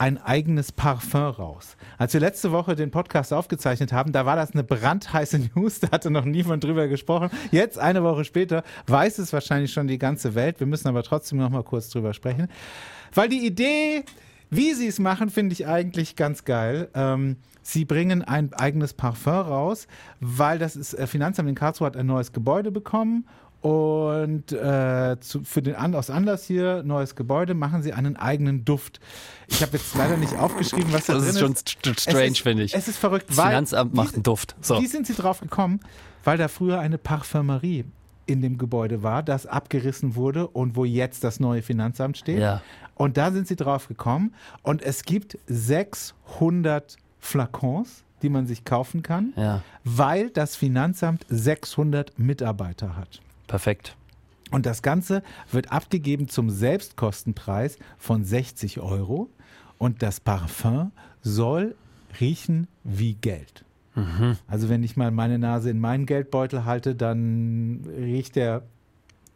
ein 0.00 0.16
eigenes 0.16 0.72
Parfum 0.72 1.20
raus. 1.20 1.76
Als 1.98 2.14
wir 2.14 2.20
letzte 2.20 2.52
Woche 2.52 2.74
den 2.74 2.90
Podcast 2.90 3.34
aufgezeichnet 3.34 3.92
haben, 3.92 4.12
da 4.12 4.24
war 4.24 4.34
das 4.34 4.52
eine 4.52 4.64
brandheiße 4.64 5.38
News, 5.54 5.80
da 5.80 5.90
hatte 5.90 6.10
noch 6.10 6.24
niemand 6.24 6.64
drüber 6.64 6.88
gesprochen. 6.88 7.28
Jetzt, 7.50 7.78
eine 7.78 8.02
Woche 8.02 8.24
später, 8.24 8.64
weiß 8.86 9.18
es 9.18 9.34
wahrscheinlich 9.34 9.74
schon 9.74 9.88
die 9.88 9.98
ganze 9.98 10.34
Welt. 10.34 10.58
Wir 10.58 10.66
müssen 10.66 10.88
aber 10.88 11.02
trotzdem 11.02 11.38
noch 11.38 11.50
mal 11.50 11.62
kurz 11.62 11.90
drüber 11.90 12.14
sprechen. 12.14 12.48
Weil 13.12 13.28
die 13.28 13.44
Idee, 13.44 14.04
wie 14.48 14.72
sie 14.72 14.86
es 14.86 14.98
machen, 14.98 15.28
finde 15.28 15.52
ich 15.52 15.66
eigentlich 15.66 16.16
ganz 16.16 16.46
geil. 16.46 16.88
Ähm, 16.94 17.36
sie 17.60 17.84
bringen 17.84 18.22
ein 18.22 18.54
eigenes 18.54 18.94
Parfum 18.94 19.34
raus, 19.34 19.86
weil 20.18 20.58
das 20.58 20.76
ist, 20.76 20.94
äh, 20.94 21.06
Finanzamt 21.06 21.46
in 21.46 21.54
Karlsruhe 21.54 21.86
hat 21.86 21.98
ein 21.98 22.06
neues 22.06 22.32
Gebäude 22.32 22.70
bekommen 22.70 23.26
und 23.62 24.52
äh, 24.52 25.16
zu, 25.20 25.42
für 25.44 25.60
den 25.62 25.74
aus 25.76 26.08
Anlass 26.10 26.44
hier, 26.44 26.82
neues 26.82 27.14
Gebäude, 27.14 27.54
machen 27.54 27.82
sie 27.82 27.92
einen 27.92 28.16
eigenen 28.16 28.64
Duft. 28.64 29.00
Ich 29.48 29.60
habe 29.62 29.72
jetzt 29.76 29.94
leider 29.96 30.16
nicht 30.16 30.36
aufgeschrieben, 30.38 30.92
was 30.92 31.06
da 31.06 31.14
Das 31.14 31.22
drin 31.24 31.30
ist 31.34 31.40
schon 31.40 31.52
ist. 31.52 31.68
st- 31.68 31.90
Es 31.96 32.02
strange, 32.04 32.34
finde 32.34 32.62
ich. 32.64 32.74
Es 32.74 32.88
ist 32.88 32.96
verrückt, 32.98 33.28
Das 33.30 33.36
weil 33.36 33.48
Finanzamt 33.48 33.94
macht 33.94 34.14
einen 34.14 34.22
Duft. 34.22 34.56
So. 34.62 34.80
wie 34.80 34.86
sind 34.86 35.06
Sie 35.06 35.14
drauf 35.14 35.40
gekommen? 35.40 35.80
Weil 36.24 36.38
da 36.38 36.48
früher 36.48 36.80
eine 36.80 36.96
Parfümerie 36.98 37.84
in 38.26 38.42
dem 38.42 38.56
Gebäude 38.58 39.02
war, 39.02 39.22
das 39.22 39.46
abgerissen 39.46 40.14
wurde 40.14 40.46
und 40.46 40.76
wo 40.76 40.84
jetzt 40.84 41.24
das 41.24 41.40
neue 41.40 41.62
Finanzamt 41.62 42.16
steht. 42.16 42.38
Ja. 42.38 42.62
Und 42.94 43.16
da 43.16 43.32
sind 43.32 43.48
Sie 43.48 43.56
drauf 43.56 43.88
gekommen. 43.88 44.34
Und 44.62 44.82
es 44.82 45.02
gibt 45.02 45.36
600 45.46 46.96
Flakons, 47.18 48.04
die 48.22 48.28
man 48.28 48.46
sich 48.46 48.64
kaufen 48.64 49.02
kann, 49.02 49.32
Ja, 49.36 49.62
weil 49.84 50.30
das 50.30 50.54
Finanzamt 50.56 51.24
600 51.28 52.18
Mitarbeiter 52.18 52.96
hat. 52.96 53.20
Perfekt. 53.50 53.96
Und 54.52 54.64
das 54.64 54.80
Ganze 54.80 55.22
wird 55.50 55.72
abgegeben 55.72 56.28
zum 56.28 56.50
Selbstkostenpreis 56.50 57.78
von 57.98 58.24
60 58.24 58.80
Euro. 58.80 59.28
Und 59.76 60.02
das 60.02 60.20
Parfum 60.20 60.92
soll 61.20 61.74
riechen 62.20 62.68
wie 62.84 63.14
Geld. 63.14 63.64
Also 64.46 64.68
wenn 64.68 64.84
ich 64.84 64.96
mal 64.96 65.10
meine 65.10 65.38
Nase 65.38 65.68
in 65.68 65.80
meinen 65.80 66.06
Geldbeutel 66.06 66.64
halte, 66.64 66.94
dann 66.94 67.84
riecht 67.98 68.36
der 68.36 68.62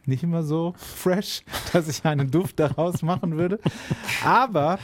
nicht 0.07 0.23
immer 0.23 0.45
so 0.45 0.75
fresh, 0.77 1.43
dass 1.73 1.89
ich 1.89 2.05
einen 2.05 2.31
Duft 2.31 2.61
daraus 2.61 3.03
machen 3.03 3.37
würde. 3.37 3.59
Aber 4.25 4.79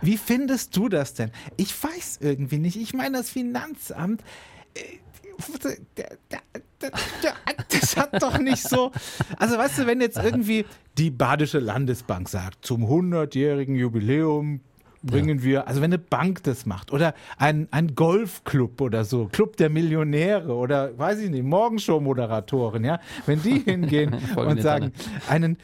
wie 0.00 0.16
findest 0.16 0.74
du 0.74 0.88
das 0.88 1.12
denn? 1.12 1.32
Ich 1.58 1.82
weiß 1.82 2.20
irgendwie 2.22 2.58
nicht. 2.58 2.76
Ich 2.76 2.94
meine, 2.94 3.18
das 3.18 3.28
Finanzamt, 3.28 4.22
äh, 4.74 4.80
das 7.68 7.96
hat 7.96 8.22
doch 8.22 8.38
nicht 8.38 8.62
so. 8.62 8.90
Also, 9.38 9.58
weißt 9.58 9.78
du, 9.78 9.86
wenn 9.86 10.00
jetzt 10.00 10.18
irgendwie 10.18 10.64
die 10.98 11.10
Badische 11.10 11.58
Landesbank 11.58 12.28
sagt, 12.28 12.64
zum 12.64 12.84
100-jährigen 12.84 13.74
Jubiläum 13.74 14.60
bringen 15.02 15.42
wir, 15.42 15.66
also 15.66 15.80
wenn 15.80 15.92
eine 15.92 15.98
Bank 15.98 16.42
das 16.42 16.66
macht 16.66 16.92
oder 16.92 17.14
ein, 17.38 17.68
ein 17.70 17.94
Golfclub 17.94 18.80
oder 18.80 19.04
so, 19.04 19.26
Club 19.32 19.56
der 19.56 19.70
Millionäre 19.70 20.54
oder 20.54 20.96
weiß 20.98 21.20
ich 21.20 21.30
nicht, 21.30 21.44
Morgenshow-Moderatoren, 21.44 22.84
ja, 22.84 23.00
wenn 23.26 23.42
die 23.42 23.58
hingehen 23.64 24.14
und 24.36 24.60
sagen, 24.60 24.92
einen, 25.28 25.56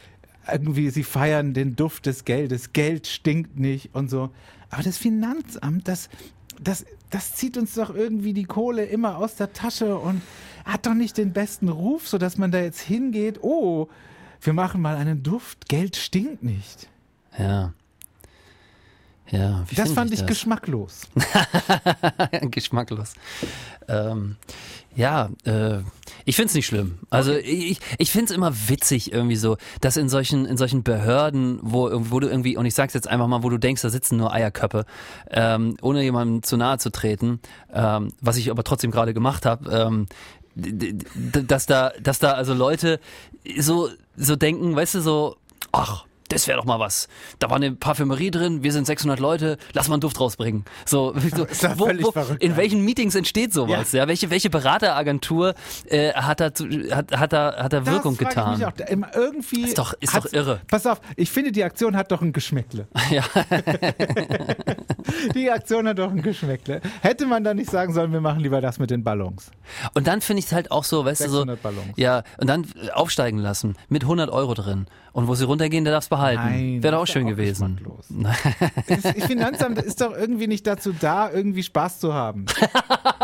irgendwie, 0.51 0.89
sie 0.89 1.03
feiern 1.03 1.53
den 1.53 1.75
Duft 1.75 2.05
des 2.05 2.25
Geldes, 2.25 2.73
Geld 2.73 3.07
stinkt 3.07 3.59
nicht 3.59 3.93
und 3.93 4.09
so. 4.09 4.29
Aber 4.69 4.83
das 4.83 4.97
Finanzamt, 4.97 5.87
das, 5.87 6.09
das, 6.59 6.85
das 7.09 7.35
zieht 7.35 7.57
uns 7.57 7.73
doch 7.75 7.93
irgendwie 7.93 8.33
die 8.33 8.45
Kohle 8.45 8.85
immer 8.85 9.17
aus 9.17 9.35
der 9.35 9.53
Tasche 9.53 9.97
und 9.97 10.21
hat 10.65 10.85
doch 10.85 10.93
nicht 10.93 11.17
den 11.17 11.33
besten 11.33 11.69
Ruf, 11.69 12.07
sodass 12.07 12.37
man 12.37 12.51
da 12.51 12.59
jetzt 12.59 12.81
hingeht, 12.81 13.39
oh, 13.41 13.87
wir 14.41 14.53
machen 14.53 14.81
mal 14.81 14.95
einen 14.95 15.23
Duft, 15.23 15.69
Geld 15.69 15.95
stinkt 15.95 16.43
nicht. 16.43 16.89
Ja. 17.37 17.73
Ja, 19.29 19.65
wie 19.67 19.75
Das 19.75 19.91
fand 19.91 20.11
ich 20.13 20.19
das? 20.19 20.27
geschmacklos. 20.27 21.01
Geschmacklos. 22.51 23.13
Ähm, 23.87 24.37
ja, 24.95 25.29
äh, 25.43 25.79
ich 26.25 26.35
find's 26.35 26.53
nicht 26.53 26.65
schlimm. 26.65 26.99
Also 27.09 27.33
ich, 27.33 27.79
ich 27.97 28.11
find's 28.11 28.31
immer 28.31 28.53
witzig 28.67 29.11
irgendwie 29.13 29.35
so, 29.35 29.57
dass 29.81 29.95
in 29.97 30.09
solchen 30.09 30.45
in 30.45 30.57
solchen 30.57 30.83
Behörden, 30.83 31.59
wo, 31.61 31.89
wo 31.93 32.19
du 32.19 32.27
irgendwie, 32.27 32.57
und 32.57 32.65
ich 32.65 32.73
sag's 32.73 32.93
jetzt 32.93 33.07
einfach 33.07 33.27
mal, 33.27 33.43
wo 33.43 33.49
du 33.49 33.57
denkst, 33.57 33.81
da 33.81 33.89
sitzen 33.89 34.17
nur 34.17 34.33
Eierköpfe, 34.33 34.85
ähm, 35.29 35.77
ohne 35.81 36.03
jemandem 36.03 36.41
zu 36.41 36.57
nahe 36.57 36.79
zu 36.79 36.89
treten, 36.89 37.39
ähm, 37.71 38.13
was 38.21 38.37
ich 38.37 38.49
aber 38.49 38.63
trotzdem 38.63 38.91
gerade 38.91 39.13
gemacht 39.13 39.45
habe, 39.45 39.69
ähm, 39.69 40.07
dass 40.55 41.67
da, 41.67 41.91
dass 42.01 42.17
da 42.17 42.31
also 42.31 42.53
Leute 42.55 42.99
so, 43.59 43.89
so 44.15 44.35
denken, 44.35 44.75
weißt 44.75 44.95
du, 44.95 45.01
so, 45.01 45.35
ach, 45.71 46.06
das 46.29 46.47
wäre 46.47 46.57
doch 46.57 46.65
mal 46.65 46.79
was. 46.79 47.07
Da 47.39 47.49
war 47.49 47.57
eine 47.57 47.71
Parfümerie 47.71 48.31
drin, 48.31 48.63
wir 48.63 48.71
sind 48.71 48.87
600 48.87 49.19
Leute, 49.19 49.57
lass 49.73 49.87
mal 49.87 49.95
einen 49.95 50.01
Duft 50.01 50.19
rausbringen. 50.19 50.65
So, 50.85 51.13
so 51.35 51.45
völlig 51.45 52.07
verrückt, 52.11 52.43
in 52.43 52.51
ja. 52.51 52.57
welchen 52.57 52.83
Meetings 52.83 53.15
entsteht 53.15 53.53
sowas? 53.53 53.91
Ja, 53.91 54.07
welche 54.07 54.29
welche 54.29 54.49
Berateragentur 54.49 55.55
äh, 55.85 56.13
hat 56.13 56.39
da 56.39 56.45
hat 56.91 57.17
hat 57.17 57.33
da 57.33 57.63
hat 57.63 57.73
da 57.73 57.85
Wirkung 57.85 58.17
getan? 58.17 58.63
Auch. 58.63 58.71
Irgendwie 59.15 59.63
Ist 59.63 59.77
doch- 59.77 59.93
ist 59.99 60.15
doch 60.15 60.31
irre. 60.31 60.61
Pass 60.67 60.85
auf, 60.85 61.01
ich 61.15 61.31
finde, 61.31 61.51
die 61.51 61.63
Aktion 61.63 61.95
hat 61.95 62.11
doch 62.11 62.21
ein 62.21 62.33
Geschmäckle. 62.33 62.87
Ja. 63.09 63.23
Die 65.33 65.49
Aktion 65.49 65.87
hat 65.87 65.99
doch 65.99 66.11
ein 66.11 66.21
Geschmäckle. 66.21 66.81
Hätte 67.01 67.25
man 67.25 67.43
da 67.43 67.53
nicht 67.53 67.69
sagen 67.69 67.93
sollen, 67.93 68.11
wir 68.11 68.21
machen 68.21 68.41
lieber 68.41 68.61
das 68.61 68.79
mit 68.79 68.89
den 68.89 69.03
Ballons. 69.03 69.51
Und 69.93 70.07
dann 70.07 70.21
finde 70.21 70.39
ich 70.39 70.47
es 70.47 70.51
halt 70.51 70.71
auch 70.71 70.83
so, 70.83 71.05
weißt 71.05 71.21
du 71.21 71.29
so, 71.29 71.37
600 71.37 71.61
Ballons. 71.61 71.87
ja, 71.95 72.23
und 72.37 72.47
dann 72.47 72.65
aufsteigen 72.93 73.39
lassen 73.39 73.75
mit 73.89 74.03
100 74.03 74.29
Euro 74.29 74.53
drin. 74.53 74.87
Und 75.17 75.27
wo 75.27 75.33
sie 75.33 75.45
runtergehen, 75.45 75.83
der 75.83 75.93
darf's 75.93 76.09
behalten. 76.09 76.43
Nein, 76.43 76.83
Wäre 76.83 76.93
doch 76.93 77.01
auch 77.01 77.07
schön 77.07 77.25
auch 77.25 77.29
gewesen. 77.29 77.81
Das 78.87 79.01
Finanzamt 79.25 79.79
ist 79.79 79.99
doch 79.99 80.15
irgendwie 80.15 80.45
nicht 80.45 80.67
dazu 80.67 80.93
da, 80.93 81.31
irgendwie 81.31 81.63
Spaß 81.63 81.99
zu 81.99 82.13
haben. 82.13 82.45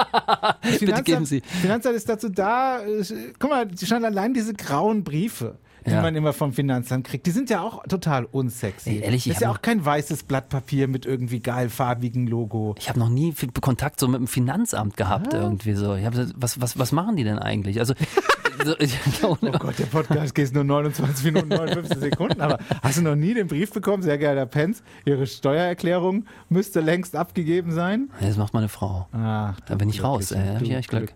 Bitte 0.79 1.03
geben 1.03 1.27
Sie. 1.27 1.41
Finanzamt 1.41 1.95
ist 1.95 2.09
dazu 2.09 2.29
da, 2.29 2.81
äh, 2.81 3.03
guck 3.37 3.51
mal, 3.51 3.67
schon 3.77 4.03
allein 4.05 4.33
diese 4.33 4.55
grauen 4.55 5.03
Briefe, 5.03 5.59
die 5.85 5.91
Ja. 5.91 6.01
man 6.01 6.15
immer 6.15 6.33
vom 6.33 6.53
Finanzamt 6.53 7.07
kriegt, 7.07 7.25
die 7.25 7.31
sind 7.31 7.49
ja 7.49 7.61
auch 7.61 7.83
total 7.87 8.25
unsexy. 8.25 8.89
Ey, 8.89 8.99
ehrlich, 8.99 9.25
ich 9.27 9.33
das 9.33 9.37
ist 9.37 9.41
ja 9.41 9.51
auch 9.51 9.61
kein 9.61 9.83
weißes 9.83 10.23
Blatt 10.23 10.49
Papier 10.49 10.87
mit 10.87 11.05
irgendwie 11.05 11.39
geil 11.39 11.69
farbigen 11.69 12.27
Logo. 12.27 12.75
Ich 12.79 12.89
habe 12.89 12.99
noch 12.99 13.09
nie 13.09 13.33
Kontakt 13.61 13.99
so 13.99 14.07
mit 14.07 14.19
dem 14.19 14.27
Finanzamt 14.27 14.97
gehabt 14.97 15.33
irgendwie 15.33 15.73
so. 15.73 15.95
Ich 15.95 16.05
hab, 16.05 16.13
was, 16.35 16.59
was, 16.61 16.77
was 16.79 16.91
machen 16.91 17.15
die 17.15 17.23
denn 17.23 17.39
eigentlich? 17.39 17.79
Also 17.79 17.93
so, 18.65 18.75
ich, 18.79 18.97
Oh 19.23 19.35
Gott, 19.59 19.79
der 19.79 19.85
Podcast 19.85 20.35
geht 20.35 20.53
nur 20.53 20.63
29 20.63 21.25
Minuten 21.25 21.49
59 21.49 21.97
Sekunden, 21.97 22.41
aber 22.41 22.59
hast 22.81 22.97
du 22.97 23.01
noch 23.01 23.15
nie 23.15 23.33
den 23.33 23.47
Brief 23.47 23.71
bekommen, 23.71 24.03
sehr 24.03 24.17
geehrter 24.17 24.45
Pence, 24.45 24.83
Ihre 25.05 25.27
Steuererklärung 25.27 26.25
müsste 26.49 26.79
längst 26.81 27.15
abgegeben 27.15 27.71
sein? 27.71 28.09
das 28.21 28.37
macht 28.37 28.53
meine 28.53 28.69
Frau. 28.69 29.07
Ach, 29.11 29.59
Da 29.61 29.75
bin 29.75 29.89
ich 29.89 30.03
raus, 30.03 30.31
ey, 30.31 30.57
ich 30.61 30.69
du 30.69 30.75
echt 30.75 30.89
Glück. 30.89 31.13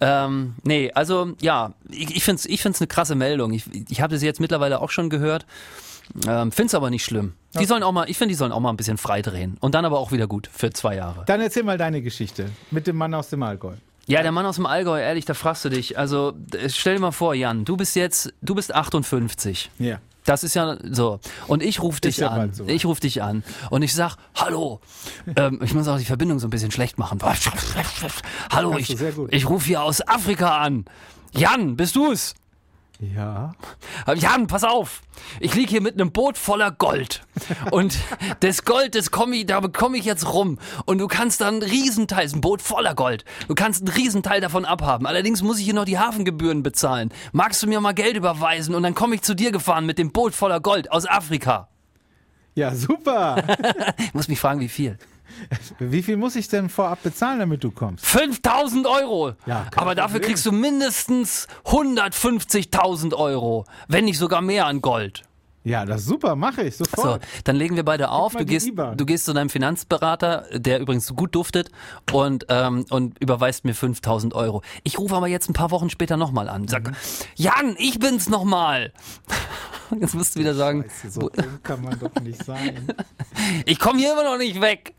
Ähm, 0.00 0.54
nee, 0.62 0.90
also 0.94 1.32
ja, 1.40 1.72
ich, 1.88 2.16
ich 2.16 2.24
finde 2.24 2.40
es 2.40 2.46
ich 2.46 2.62
find's 2.62 2.80
eine 2.80 2.88
krasse 2.88 3.14
Meldung. 3.14 3.52
Ich, 3.52 3.64
ich 3.90 4.00
habe 4.00 4.14
das 4.14 4.22
jetzt 4.22 4.40
mittlerweile 4.40 4.80
auch 4.80 4.90
schon 4.90 5.10
gehört. 5.10 5.46
Ähm, 6.26 6.50
finde 6.50 6.66
es 6.66 6.74
aber 6.74 6.90
nicht 6.90 7.04
schlimm. 7.04 7.34
Die 7.58 7.64
sollen 7.64 7.82
auch 7.82 7.92
mal, 7.92 8.08
ich 8.10 8.18
finde, 8.18 8.32
die 8.32 8.36
sollen 8.36 8.52
auch 8.52 8.60
mal 8.60 8.70
ein 8.70 8.76
bisschen 8.76 8.98
freidrehen. 8.98 9.56
Und 9.60 9.74
dann 9.74 9.84
aber 9.84 9.98
auch 9.98 10.12
wieder 10.12 10.26
gut 10.26 10.48
für 10.52 10.70
zwei 10.70 10.96
Jahre. 10.96 11.24
Dann 11.26 11.40
erzähl 11.40 11.62
mal 11.62 11.78
deine 11.78 12.02
Geschichte 12.02 12.46
mit 12.70 12.86
dem 12.86 12.96
Mann 12.96 13.14
aus 13.14 13.30
dem 13.30 13.42
Allgäu. 13.42 13.74
Ja, 14.06 14.22
der 14.22 14.32
Mann 14.32 14.44
aus 14.44 14.56
dem 14.56 14.66
Allgäu, 14.66 15.00
ehrlich, 15.00 15.24
da 15.24 15.34
fragst 15.34 15.64
du 15.64 15.68
dich. 15.68 15.96
Also 15.96 16.32
stell 16.68 16.94
dir 16.94 17.00
mal 17.00 17.12
vor, 17.12 17.34
Jan, 17.34 17.64
du 17.64 17.76
bist 17.76 17.94
jetzt, 17.94 18.32
du 18.42 18.56
bist 18.56 18.74
58. 18.74 19.70
Ja. 19.78 20.00
Das 20.24 20.42
ist 20.44 20.54
ja 20.54 20.76
so. 20.90 21.20
Und 21.46 21.62
ich 21.62 21.80
rufe 21.80 22.00
dich 22.00 22.18
ja 22.18 22.28
an. 22.28 22.52
so. 22.52 22.66
Ich 22.66 22.84
rufe 22.84 23.00
dich 23.00 23.22
an. 23.22 23.42
Und 23.70 23.82
ich 23.82 23.94
sag, 23.94 24.16
hallo. 24.34 24.80
ähm, 25.36 25.60
ich 25.62 25.74
muss 25.74 25.88
auch 25.88 25.98
die 25.98 26.04
Verbindung 26.04 26.38
so 26.40 26.46
ein 26.46 26.50
bisschen 26.50 26.70
schlecht 26.70 26.98
machen. 26.98 27.20
hallo, 28.52 28.72
du 28.72 28.78
ich, 28.78 28.96
ich 29.30 29.48
rufe 29.48 29.66
hier 29.66 29.82
aus 29.82 30.06
Afrika 30.06 30.58
an. 30.58 30.84
Jan, 31.32 31.76
bist 31.76 31.96
du's? 31.96 32.34
Ja. 33.00 33.52
Jan, 34.14 34.46
pass 34.46 34.62
auf. 34.62 35.00
Ich 35.40 35.54
lieg 35.54 35.70
hier 35.70 35.80
mit 35.80 35.94
einem 35.94 36.12
Boot 36.12 36.36
voller 36.36 36.70
Gold. 36.70 37.22
Und 37.70 37.98
das 38.40 38.64
Gold, 38.64 38.94
das 38.94 39.10
komm 39.10 39.32
ich, 39.32 39.46
da 39.46 39.60
bekomme 39.60 39.96
ich 39.96 40.04
jetzt 40.04 40.32
rum. 40.32 40.58
Und 40.84 40.98
du 40.98 41.08
kannst 41.08 41.40
dann 41.40 41.54
einen 41.54 41.62
Riesenteil, 41.62 42.26
ist 42.26 42.34
ein 42.34 42.42
Boot 42.42 42.60
voller 42.60 42.94
Gold. 42.94 43.24
Du 43.48 43.54
kannst 43.54 43.82
einen 43.82 43.96
Riesenteil 43.96 44.42
davon 44.42 44.66
abhaben. 44.66 45.06
Allerdings 45.06 45.42
muss 45.42 45.58
ich 45.58 45.64
hier 45.64 45.74
noch 45.74 45.86
die 45.86 45.98
Hafengebühren 45.98 46.62
bezahlen. 46.62 47.10
Magst 47.32 47.62
du 47.62 47.66
mir 47.66 47.80
mal 47.80 47.94
Geld 47.94 48.16
überweisen? 48.16 48.74
Und 48.74 48.82
dann 48.82 48.94
komme 48.94 49.14
ich 49.14 49.22
zu 49.22 49.34
dir 49.34 49.50
gefahren 49.50 49.86
mit 49.86 49.96
dem 49.96 50.12
Boot 50.12 50.34
voller 50.34 50.60
Gold 50.60 50.92
aus 50.92 51.06
Afrika. 51.06 51.68
Ja, 52.54 52.74
super. 52.74 53.42
Ich 53.98 54.14
muss 54.14 54.28
mich 54.28 54.40
fragen, 54.40 54.60
wie 54.60 54.68
viel? 54.68 54.98
Wie 55.78 56.02
viel 56.02 56.16
muss 56.16 56.36
ich 56.36 56.48
denn 56.48 56.68
vorab 56.68 57.02
bezahlen, 57.02 57.38
damit 57.38 57.64
du 57.64 57.70
kommst? 57.70 58.04
5000 58.06 58.86
Euro. 58.86 59.32
Ja, 59.46 59.66
Aber 59.76 59.94
dafür 59.94 60.14
Problem. 60.20 60.28
kriegst 60.28 60.46
du 60.46 60.52
mindestens 60.52 61.46
150.000 61.66 63.14
Euro. 63.14 63.64
Wenn 63.88 64.04
nicht 64.04 64.18
sogar 64.18 64.42
mehr 64.42 64.66
an 64.66 64.80
Gold. 64.80 65.22
Ja, 65.62 65.84
das 65.84 66.00
ist 66.02 66.06
super, 66.06 66.36
mache 66.36 66.62
ich 66.62 66.76
So, 66.76 66.84
sofort. 66.84 67.22
dann 67.44 67.56
legen 67.56 67.76
wir 67.76 67.84
beide 67.84 68.10
auf. 68.10 68.34
Du 68.34 68.44
gehst, 68.46 68.66
du 68.96 69.04
gehst 69.06 69.26
zu 69.26 69.32
deinem 69.34 69.50
Finanzberater, 69.50 70.46
der 70.54 70.80
übrigens 70.80 71.14
gut 71.14 71.34
duftet, 71.34 71.70
und, 72.12 72.46
ähm, 72.48 72.86
und 72.90 73.18
überweist 73.20 73.64
mir 73.64 73.74
5000 73.74 74.34
Euro. 74.34 74.62
Ich 74.84 74.98
rufe 74.98 75.14
aber 75.14 75.28
jetzt 75.28 75.50
ein 75.50 75.52
paar 75.54 75.70
Wochen 75.70 75.90
später 75.90 76.16
nochmal 76.16 76.48
an. 76.48 76.66
Sag, 76.68 76.88
Mhm. 76.88 76.94
Jan, 77.36 77.74
ich 77.78 77.98
bin's 77.98 78.28
nochmal. 78.28 78.92
Jetzt 80.00 80.14
musst 80.14 80.36
du 80.36 80.40
wieder 80.40 80.54
sagen, 80.54 80.84
Scheiße, 80.84 81.10
so 81.10 81.30
kann 81.64 81.82
man 81.82 81.98
doch 81.98 82.14
nicht 82.22 82.44
sein. 82.44 82.86
ich 83.66 83.80
komme 83.80 83.98
hier 83.98 84.12
immer 84.12 84.22
noch 84.22 84.38
nicht 84.38 84.60
weg. 84.60 84.94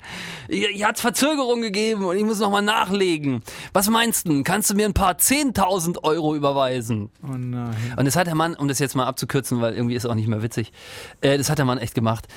Hier 0.49 0.85
hat 0.85 0.99
Verzögerung 0.99 1.61
gegeben 1.61 2.03
und 2.03 2.17
ich 2.17 2.25
muss 2.25 2.39
nochmal 2.39 2.61
nachlegen. 2.61 3.41
Was 3.71 3.89
meinst 3.89 4.27
du? 4.27 4.43
Kannst 4.43 4.69
du 4.69 4.73
mir 4.75 4.85
ein 4.85 4.93
paar 4.93 5.13
10.000 5.13 6.03
Euro 6.03 6.35
überweisen? 6.35 7.09
Oh 7.23 7.27
nein. 7.37 7.73
Und 7.95 8.03
das 8.03 8.17
hat 8.17 8.27
der 8.27 8.35
Mann, 8.35 8.53
um 8.53 8.67
das 8.67 8.79
jetzt 8.79 8.95
mal 8.97 9.05
abzukürzen, 9.05 9.61
weil 9.61 9.75
irgendwie 9.75 9.95
ist 9.95 10.05
auch 10.05 10.13
nicht 10.15 10.27
mehr 10.27 10.43
witzig, 10.43 10.50
äh, 10.57 11.37
das 11.37 11.49
hat 11.49 11.57
der 11.57 11.65
Mann 11.65 11.77
echt 11.77 11.95
gemacht. 11.95 12.27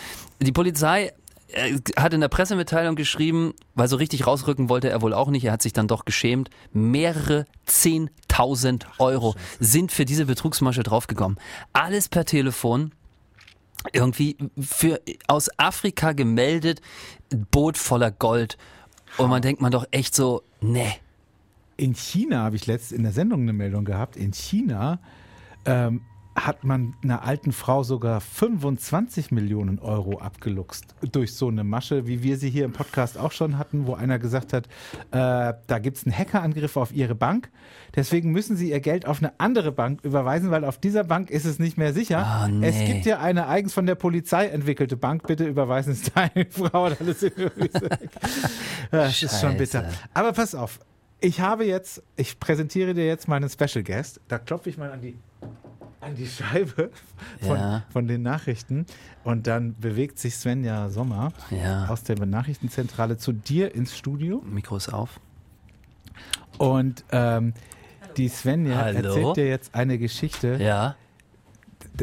Die 0.41 0.53
Polizei 0.53 1.13
äh, 1.49 1.79
hat 1.97 2.15
in 2.15 2.21
der 2.21 2.29
Pressemitteilung 2.29 2.97
geschrieben, 2.97 3.55
weil 3.75 3.89
so 3.89 3.97
richtig 3.97 4.27
rausrücken 4.27 4.69
wollte 4.69 4.89
er 4.91 5.03
wohl 5.03 5.15
auch 5.15 5.31
nicht, 5.31 5.45
er 5.45 5.53
hat 5.53 5.63
sich 5.63 5.73
dann 5.73 5.89
doch 5.89 6.05
geschämt, 6.05 6.51
mehrere 6.73 7.47
10.000 7.69 8.85
Euro 8.99 9.35
sind 9.61 9.93
für 9.93 10.05
diese 10.05 10.27
Betrugsmasche 10.27 10.83
draufgekommen. 10.83 11.39
Alles 11.73 12.09
per 12.09 12.25
Telefon. 12.25 12.93
Irgendwie 13.93 14.39
für 14.59 15.03
aus 15.27 15.51
Afrika 15.59 16.13
gemeldet, 16.13 16.81
Boot 17.51 17.77
voller 17.77 18.11
Gold. 18.11 18.57
Und 19.19 19.29
man 19.29 19.43
denkt 19.43 19.61
man 19.61 19.71
doch 19.71 19.87
echt 19.91 20.15
so, 20.15 20.43
nee. 20.63 20.95
In 21.77 21.95
China 21.95 22.45
habe 22.45 22.57
ich 22.57 22.67
letzt 22.67 22.93
in 22.93 23.03
der 23.03 23.13
Sendung 23.13 23.43
eine 23.43 23.53
Meldung 23.53 23.85
gehabt. 23.85 24.17
In 24.17 24.33
China 24.33 25.01
ähm, 25.67 26.01
hat 26.37 26.65
man 26.65 26.95
einer 27.03 27.25
alten 27.25 27.53
Frau 27.53 27.83
sogar 27.85 28.21
25 28.21 29.31
Millionen 29.31 29.79
Euro 29.79 30.19
abgeluchst 30.19 30.95
durch 31.13 31.35
so 31.35 31.49
eine 31.49 31.63
Masche, 31.63 32.07
wie 32.07 32.23
wir 32.23 32.39
sie 32.39 32.51
hier 32.51 32.65
im 32.65 32.73
Podcast 32.73 33.17
auch 33.19 33.33
schon 33.33 33.57
hatten, 33.57 33.87
wo 33.87 33.95
einer 33.95 34.19
gesagt 34.19 34.53
hat, 34.53 34.67
äh, 35.13 35.55
da 35.67 35.79
gibt 35.79 35.97
es 35.99 36.05
einen 36.05 36.17
Hackerangriff 36.17 36.77
auf 36.77 36.93
ihre 36.93 37.15
Bank. 37.15 37.51
Deswegen 37.95 38.33
müssen 38.33 38.57
sie 38.57 38.71
ihr 38.71 38.81
Geld 38.81 39.07
auf 39.07 39.19
eine 39.19 39.39
andere 39.39 39.71
Bank 39.71 40.01
überweisen, 40.03 40.51
weil 40.51 40.65
auf 40.65 40.79
dieser 40.79 41.05
Bank 41.05 41.31
ist 41.31 41.45
es 41.45 41.61
nicht 41.61 41.79
mehr 41.79 41.93
sicher. 41.93 42.19
Ah, 42.19 42.49
nee. 42.49 42.67
Es 42.67 42.85
gibt 42.85 43.07
ja 43.07 43.21
eine 43.21 43.47
eigens 43.47 43.73
von 43.73 43.87
der 43.87 43.95
Polizei 43.95 44.47
entwickelte 44.47 44.97
Bank. 44.97 45.27
Bitte 45.27 45.47
überweisen 45.47 45.93
es 45.93 46.03
deine 46.15 46.47
Frau. 46.51 46.87
und 46.87 47.01
Alles 47.01 47.25
das 48.91 49.23
ist 49.23 49.41
schon 49.41 49.57
bitter. 49.57 49.89
Aber 50.13 50.33
pass 50.33 50.55
auf. 50.55 50.81
Ich 51.21 51.41
habe 51.41 51.65
jetzt, 51.65 52.03
ich 52.17 52.39
präsentiere 52.39 52.93
dir 52.93 53.07
jetzt 53.07 53.29
meinen 53.29 53.49
Special 53.49 53.83
Guest. 53.83 54.21
Da 54.29 54.39
klopfe 54.39 54.69
ich 54.69 54.77
mal 54.77 54.93
an 54.93 55.01
die, 55.01 55.17
an 56.05 56.15
die 56.15 56.27
Scheibe 56.27 56.91
von, 57.41 57.57
Ja. 57.57 57.83
von 57.91 58.07
den 58.07 58.23
Nachrichten. 58.23 58.87
Und 59.25 59.47
dann 59.47 59.75
bewegt 59.79 60.19
sich 60.19 60.35
Svenja 60.37 60.89
Sommer 60.91 61.33
Ja. 61.51 61.87
aus 61.89 62.03
der 62.03 62.25
Nachrichtenzentrale 62.25 63.17
zu 63.17 63.33
dir 63.33 63.75
ins 63.75 63.97
Studio. 63.97 64.43
Mikro 64.47 64.77
ist 64.77 64.93
auf. 64.93 65.21
Und 66.59 67.05
ähm, 67.11 67.55
die 68.17 68.29
Svenja 68.29 68.77
Hallo? 68.77 68.99
erzählt 69.09 69.37
dir 69.37 69.49
jetzt 69.49 69.75
eine 69.75 69.99
Geschichte. 69.99 70.57
Ja. 70.61 70.97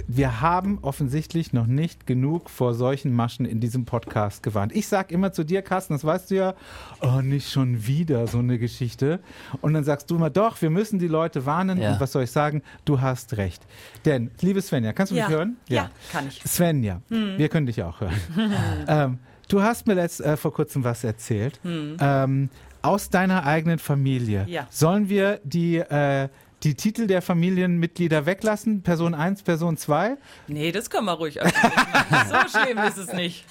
Wir 0.08 0.42
haben 0.42 0.80
offensichtlich 0.82 1.54
noch 1.54 1.68
nicht 1.68 2.08
genug 2.08 2.50
vor 2.50 2.74
solchen 2.74 3.14
Maschen 3.14 3.46
in 3.46 3.60
diesem 3.60 3.86
Podcast 3.86 4.44
gewarnt. 4.44 4.74
Ich 4.76 4.88
sag 4.88 5.12
immer 5.12 5.32
zu 5.34 5.44
dir, 5.44 5.62
Carsten, 5.62 5.94
das 5.94 6.04
weißt 6.06 6.32
du 6.32 6.36
ja, 6.36 6.54
oh, 7.02 7.22
nicht 7.22 7.50
schon 7.52 7.86
wieder 7.88 8.28
so 8.28 8.40
eine 8.40 8.58
Geschichte. 8.60 9.20
Und 9.62 9.74
dann 9.74 9.84
sagst 9.84 10.10
du 10.12 10.16
immer, 10.16 10.30
doch, 10.30 10.62
wir 10.62 10.70
müssen 10.70 11.00
die 11.00 11.08
Leute 11.08 11.46
warnen. 11.46 11.80
Ja. 11.82 11.94
Und 11.94 12.00
was 12.00 12.12
soll 12.12 12.24
ich 12.24 12.32
sagen? 12.32 12.62
Du 12.86 13.02
hast 13.02 13.38
recht. 13.38 13.62
Denn, 14.06 14.32
liebe 14.42 14.62
Svenja, 14.62 14.94
kannst 14.94 15.12
du 15.12 15.16
Ja. 15.18 15.28
mich 15.28 15.36
hören? 15.38 15.58
Ja, 15.68 15.90
kann 16.12 16.28
ich. 16.28 16.42
Svenja, 16.44 17.02
wir 17.10 17.50
können 17.50 17.66
dich 17.66 17.84
auch 17.84 18.00
hören. 18.02 18.14
ähm, 18.88 19.20
du 19.48 19.62
hast 19.62 19.88
mir 19.88 19.96
letzt, 19.96 20.22
äh, 20.22 20.38
vor 20.38 20.54
kurzem 20.54 20.84
was 20.84 21.04
erzählt. 21.04 21.60
Ähm, 21.66 22.50
aus 22.82 23.10
deiner 23.10 23.46
eigenen 23.46 23.78
Familie. 23.80 24.46
Ja. 24.48 24.66
Sollen 24.70 25.08
wir 25.10 25.40
die, 25.44 25.78
äh, 25.78 26.30
die 26.64 26.76
Titel 26.76 27.08
der 27.08 27.22
Familienmitglieder 27.22 28.26
weglassen? 28.26 28.84
Person 28.84 29.14
1, 29.16 29.44
Person 29.44 29.78
2? 29.78 30.18
Nee, 30.48 30.72
das 30.72 30.90
können 30.90 31.06
wir 31.06 31.14
ruhig. 31.14 31.40
So 31.42 32.60
schlimm 32.60 32.78
ist 32.80 32.98
es 32.98 33.14
nicht. 33.14 33.46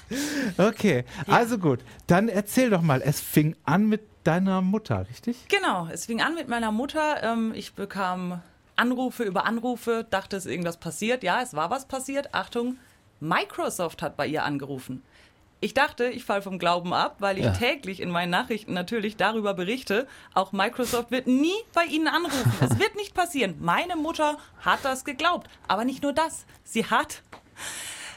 Okay, 0.57 1.03
also 1.27 1.57
gut. 1.57 1.79
Dann 2.07 2.29
erzähl 2.29 2.69
doch 2.69 2.81
mal, 2.81 3.01
es 3.01 3.19
fing 3.19 3.55
an 3.65 3.87
mit 3.87 4.01
deiner 4.23 4.61
Mutter, 4.61 5.05
richtig? 5.09 5.47
Genau, 5.49 5.87
es 5.91 6.05
fing 6.05 6.21
an 6.21 6.35
mit 6.35 6.47
meiner 6.47 6.71
Mutter. 6.71 7.23
Ähm, 7.23 7.53
ich 7.55 7.73
bekam 7.73 8.41
Anrufe 8.75 9.23
über 9.23 9.45
Anrufe, 9.45 10.05
dachte, 10.09 10.37
es 10.37 10.45
ist 10.45 10.51
irgendwas 10.51 10.77
passiert. 10.77 11.23
Ja, 11.23 11.41
es 11.41 11.53
war 11.53 11.69
was 11.69 11.87
passiert. 11.87 12.33
Achtung, 12.33 12.77
Microsoft 13.19 14.01
hat 14.01 14.17
bei 14.17 14.27
ihr 14.27 14.43
angerufen. 14.43 15.03
Ich 15.63 15.73
dachte, 15.75 16.05
ich 16.05 16.25
falle 16.25 16.41
vom 16.41 16.57
Glauben 16.59 16.91
ab, 16.91 17.17
weil 17.19 17.37
ich 17.37 17.45
Ja. 17.45 17.51
täglich 17.51 17.99
in 18.01 18.09
meinen 18.09 18.31
Nachrichten 18.31 18.73
natürlich 18.73 19.15
darüber 19.15 19.53
berichte. 19.53 20.07
Auch 20.33 20.51
Microsoft 20.53 21.11
wird 21.11 21.27
nie 21.27 21.53
bei 21.73 21.85
Ihnen 21.85 22.07
anrufen. 22.07 22.51
Es 22.61 22.79
wird 22.79 22.95
nicht 22.95 23.13
passieren. 23.13 23.55
Meine 23.59 23.95
Mutter 23.95 24.37
hat 24.61 24.79
das 24.83 25.05
geglaubt. 25.05 25.47
Aber 25.67 25.85
nicht 25.85 26.01
nur 26.01 26.13
das. 26.13 26.45
Sie 26.63 26.85
hat 26.85 27.21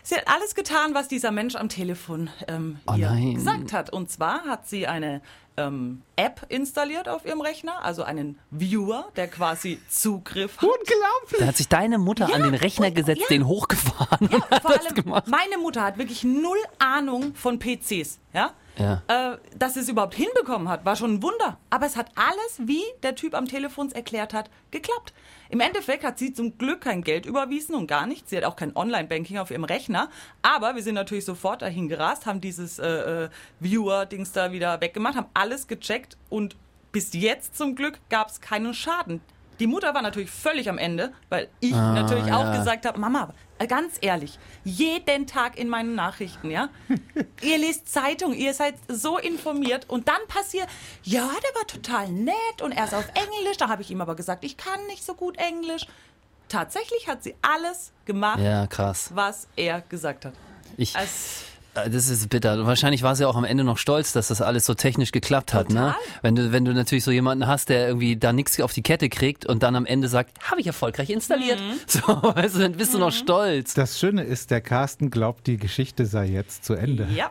Sie 0.07 0.17
hat 0.17 0.29
alles 0.29 0.55
getan, 0.55 0.93
was 0.95 1.09
dieser 1.09 1.31
Mensch 1.31 1.55
am 1.55 1.71
Telefon 1.71 2.29
ähm, 2.47 2.79
Oh 2.87 2.93
ihr 2.95 3.09
nein. 3.11 3.35
gesagt 3.35 3.73
hat. 3.73 3.91
Und 3.91 4.11
zwar 4.11 4.43
hat 4.45 4.69
sie 4.69 4.87
eine 4.87 5.23
ähm, 5.57 6.03
App 6.17 6.47
installiert 6.49 7.09
auf 7.09 7.25
ihrem 7.25 7.41
Rechner, 7.41 7.85
also 7.85 8.03
einen 8.03 8.39
Viewer, 8.51 9.07
der 9.17 9.29
quasi 9.29 9.81
Zugriff 9.89 10.57
hat. 10.59 10.65
Unglaublich. 10.65 11.41
Da 11.41 11.47
hat 11.47 11.57
sich 11.57 11.69
deine 11.69 11.99
Mutter 11.99 12.33
an 12.35 12.43
den 12.43 12.55
Rechner 12.55 12.91
gesetzt, 12.91 13.23
ja. 13.23 13.27
den 13.29 13.47
hochgefahren 13.47 14.29
Ja, 14.31 14.37
und 14.37 14.51
hat 14.51 14.63
vor 14.63 14.73
das 14.73 14.87
allem, 14.87 14.95
gemacht. 14.95 15.29
meine 15.29 15.59
Mutter 15.59 15.83
hat 15.83 15.99
wirklich 15.99 16.25
null 16.25 16.59
Ahnung 16.79 17.35
von 17.35 17.59
PCs. 17.59 18.19
Ja? 18.33 18.53
Ja. 18.77 19.03
Äh, 19.07 19.39
dass 19.57 19.75
sie 19.75 19.81
es 19.81 19.89
überhaupt 19.89 20.15
hinbekommen 20.15 20.69
hat, 20.69 20.85
war 20.85 20.97
schon 20.97 21.15
ein 21.15 21.23
Wunder. 21.23 21.59
Aber 21.71 21.87
es 21.87 21.97
hat 21.97 22.11
alles, 22.17 22.69
wie 22.69 22.83
der 23.03 23.15
Typ 23.15 23.35
am 23.35 23.47
Telefon 23.47 23.87
es 23.87 23.93
erklärt 23.93 24.35
hat, 24.35 24.51
geklappt. 24.71 25.13
Im 25.49 25.61
Endeffekt 25.61 26.05
hat 26.05 26.19
sie 26.19 26.33
zum 26.33 26.59
Glück 26.59 26.81
kein 26.81 27.03
Geld 27.03 27.27
überwiesen 27.27 27.75
und 27.75 27.87
gar 27.87 28.07
nichts. 28.07 28.31
Sie 28.31 28.37
hat 28.37 28.45
auch 28.45 28.57
kein 28.57 28.75
Online-Banking 28.75 29.39
auf 29.39 29.51
ihrem 29.51 29.65
Rechner. 29.65 30.11
Aber 30.43 30.75
wir 30.75 30.83
sind 30.83 30.95
natürlich 30.95 31.25
sofort 31.25 31.63
dahin 31.63 31.89
gerast, 31.89 32.27
haben 32.27 32.41
dieses 32.41 32.79
äh, 32.79 33.25
äh, 33.25 33.29
Viewer-Dings 33.61 34.33
da 34.33 34.53
wieder 34.53 34.81
weggemacht, 34.81 35.17
haben 35.17 35.31
alles 35.35 35.67
gecheckt 35.67 36.17
und 36.29 36.57
bis 36.91 37.13
jetzt 37.13 37.57
zum 37.57 37.75
Glück 37.75 37.99
gab 38.09 38.29
es 38.29 38.41
keinen 38.41 38.73
Schaden. 38.73 39.21
Die 39.61 39.67
Mutter 39.67 39.95
war 39.95 40.03
natürlich 40.03 40.31
völlig 40.31 40.69
am 40.69 40.79
Ende, 40.79 41.13
weil 41.29 41.49
ich 41.61 41.73
natürlich 41.73 42.33
auch 42.33 42.45
ja. 42.45 42.57
gesagt 42.59 42.87
habe, 42.87 42.99
Mama, 42.99 43.33
ganz 43.69 43.99
ehrlich, 44.01 44.39
jeden 44.65 45.27
Tag 45.27 45.59
in 45.59 45.69
meinen 45.69 45.95
Nachrichten, 45.95 46.51
ja? 46.51 46.69
ihr 47.43 47.59
lest 47.59 47.93
Zeitung, 47.93 48.35
ihr 48.35 48.55
seid 48.55 48.75
so 48.89 49.19
informiert 49.19 49.89
und 49.89 50.09
dann 50.09 50.21
passiert, 50.29 50.69
ja, 51.03 51.23
der 51.23 51.61
war 51.61 51.67
total 51.67 52.09
nett 52.11 52.63
und 52.63 52.73
er 52.73 52.85
ist 52.85 52.95
auf 52.95 53.09
Englisch, 53.15 53.57
da 53.59 53.69
habe 53.69 53.83
ich 53.83 53.91
ihm 53.91 54.01
aber 54.01 54.17
gesagt, 54.17 54.45
ich 54.45 54.57
kann 54.57 54.85
nicht 54.87 55.05
so 55.05 55.15
gut 55.15 55.37
Englisch. 55.39 55.87
Tatsächlich 56.49 57.09
hat 57.09 57.23
sie 57.23 57.35
alles 57.41 57.93
gemacht, 58.05 58.39
Ja, 58.39 58.67
was 59.15 59.49
er 59.57 59.81
gesagt 59.83 60.27
hat. 60.27 60.35
Ich, 60.77 60.95
Es, 60.95 61.45
Äh, 61.54 61.54
Das 61.75 62.09
ist 62.09 62.29
bitter. 62.29 62.67
Wahrscheinlich 62.67 63.03
war 63.03 63.17
sie 63.17 63.27
auch 63.27 63.37
am 63.37 63.45
Ende 63.45 63.65
noch 63.65 63.79
stolz, 63.79 64.13
dass 64.13 64.29
das 64.29 64.41
alles 64.41 64.65
so 64.65 64.75
technisch 64.75 65.13
geklappt 65.13 65.53
hat, 65.53 65.71
ne? 65.71 65.75
Total. 65.75 65.95
Wenn 66.23 66.37
du, 66.37 66.53
wenn 66.53 66.65
du 66.65 66.73
natürlich 66.73 67.05
so 67.05 67.11
jemanden 67.11 67.47
hast, 67.47 67.69
der 67.69 67.89
irgendwie 67.89 68.17
da 68.17 68.33
nichts 68.33 68.61
auf 68.61 68.73
die 68.73 68.83
Kette 68.83 69.09
kriegt 69.09 69.45
und 69.45 69.63
dann 69.63 69.75
am 69.77 69.85
Ende 69.85 70.09
sagt, 70.09 70.51
habe 70.51 70.61
ich 70.61 70.67
erfolgreich 70.67 71.11
installiert. 71.11 71.61
Mhm. 71.61 71.75
So, 71.87 72.01
weißt 72.01 72.57
du, 72.57 72.59
dann 72.61 72.73
bist 72.73 72.95
du 72.95 72.99
noch 72.99 73.13
stolz. 73.13 73.75
Das 73.75 73.99
Schöne 73.99 74.25
ist, 74.25 74.51
der 74.51 74.61
Carsten 74.61 75.11
glaubt, 75.11 75.47
die 75.47 75.57
Geschichte 75.57 76.07
sei 76.07 76.27
jetzt 76.27 76.65
zu 76.65 76.75
Ende. 76.75 77.07
ja, 77.15 77.31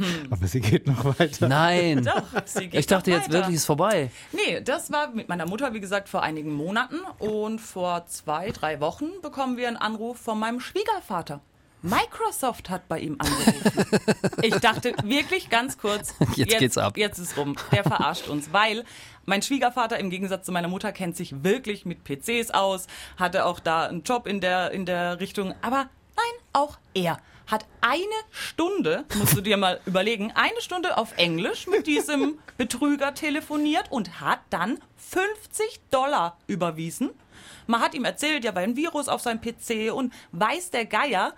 Aber 0.30 0.46
sie 0.46 0.60
geht 0.60 0.86
noch 0.86 1.18
weiter. 1.18 1.48
Nein. 1.48 2.04
doch, 2.04 2.22
sie 2.44 2.68
geht 2.68 2.80
Ich 2.80 2.86
dachte 2.86 3.10
noch 3.10 3.18
jetzt 3.18 3.32
wirklich, 3.32 3.56
ist 3.56 3.66
vorbei. 3.66 4.10
Nee, 4.32 4.60
das 4.60 4.90
war 4.90 5.10
mit 5.10 5.28
meiner 5.28 5.46
Mutter, 5.46 5.72
wie 5.74 5.80
gesagt, 5.80 6.08
vor 6.08 6.22
einigen 6.22 6.52
Monaten. 6.52 6.96
Und 7.18 7.60
vor 7.60 8.06
zwei, 8.06 8.50
drei 8.50 8.80
Wochen 8.80 9.06
bekommen 9.22 9.56
wir 9.56 9.68
einen 9.68 9.76
Anruf 9.76 10.18
von 10.18 10.38
meinem 10.38 10.60
Schwiegervater. 10.60 11.40
Microsoft 11.82 12.70
hat 12.70 12.88
bei 12.88 12.98
ihm 13.00 13.16
angerufen. 13.18 14.00
Ich 14.42 14.54
dachte 14.56 14.94
wirklich 15.02 15.50
ganz 15.50 15.76
kurz, 15.76 16.14
Jetzt 16.34 16.58
geht's 16.58 16.78
ab. 16.78 16.96
Jetzt 16.96 17.18
ist 17.18 17.36
rum. 17.36 17.56
Der 17.72 17.82
verarscht 17.82 18.28
uns, 18.28 18.52
weil 18.52 18.84
mein 19.26 19.42
Schwiegervater 19.42 19.98
im 19.98 20.08
Gegensatz 20.08 20.46
zu 20.46 20.52
meiner 20.52 20.68
Mutter 20.68 20.92
kennt 20.92 21.16
sich 21.16 21.44
wirklich 21.44 21.84
mit 21.84 22.04
PCs 22.04 22.52
aus, 22.52 22.86
hatte 23.18 23.44
auch 23.44 23.60
da 23.60 23.86
einen 23.86 24.02
Job 24.02 24.26
in 24.26 24.40
der, 24.40 24.70
in 24.70 24.86
der 24.86 25.20
Richtung. 25.20 25.54
Aber 25.60 25.88
nein, 26.16 26.46
auch 26.52 26.78
er 26.94 27.18
hat 27.46 27.66
eine 27.80 28.00
Stunde, 28.30 29.04
musst 29.18 29.36
du 29.36 29.40
dir 29.40 29.56
mal 29.56 29.80
überlegen, 29.84 30.32
eine 30.34 30.60
Stunde 30.60 30.96
auf 30.96 31.16
Englisch 31.16 31.66
mit 31.66 31.86
diesem 31.86 32.38
Betrüger 32.56 33.14
telefoniert 33.14 33.90
und 33.90 34.20
hat 34.20 34.40
dann 34.50 34.78
50 34.96 35.80
Dollar 35.90 36.38
überwiesen. 36.46 37.10
Man 37.66 37.80
hat 37.80 37.94
ihm 37.94 38.04
erzählt, 38.04 38.44
ja, 38.44 38.54
weil 38.54 38.64
ein 38.64 38.76
Virus 38.76 39.08
auf 39.08 39.20
seinem 39.20 39.40
PC 39.40 39.92
und 39.92 40.12
weiß 40.32 40.70
der 40.70 40.86
Geier. 40.86 41.34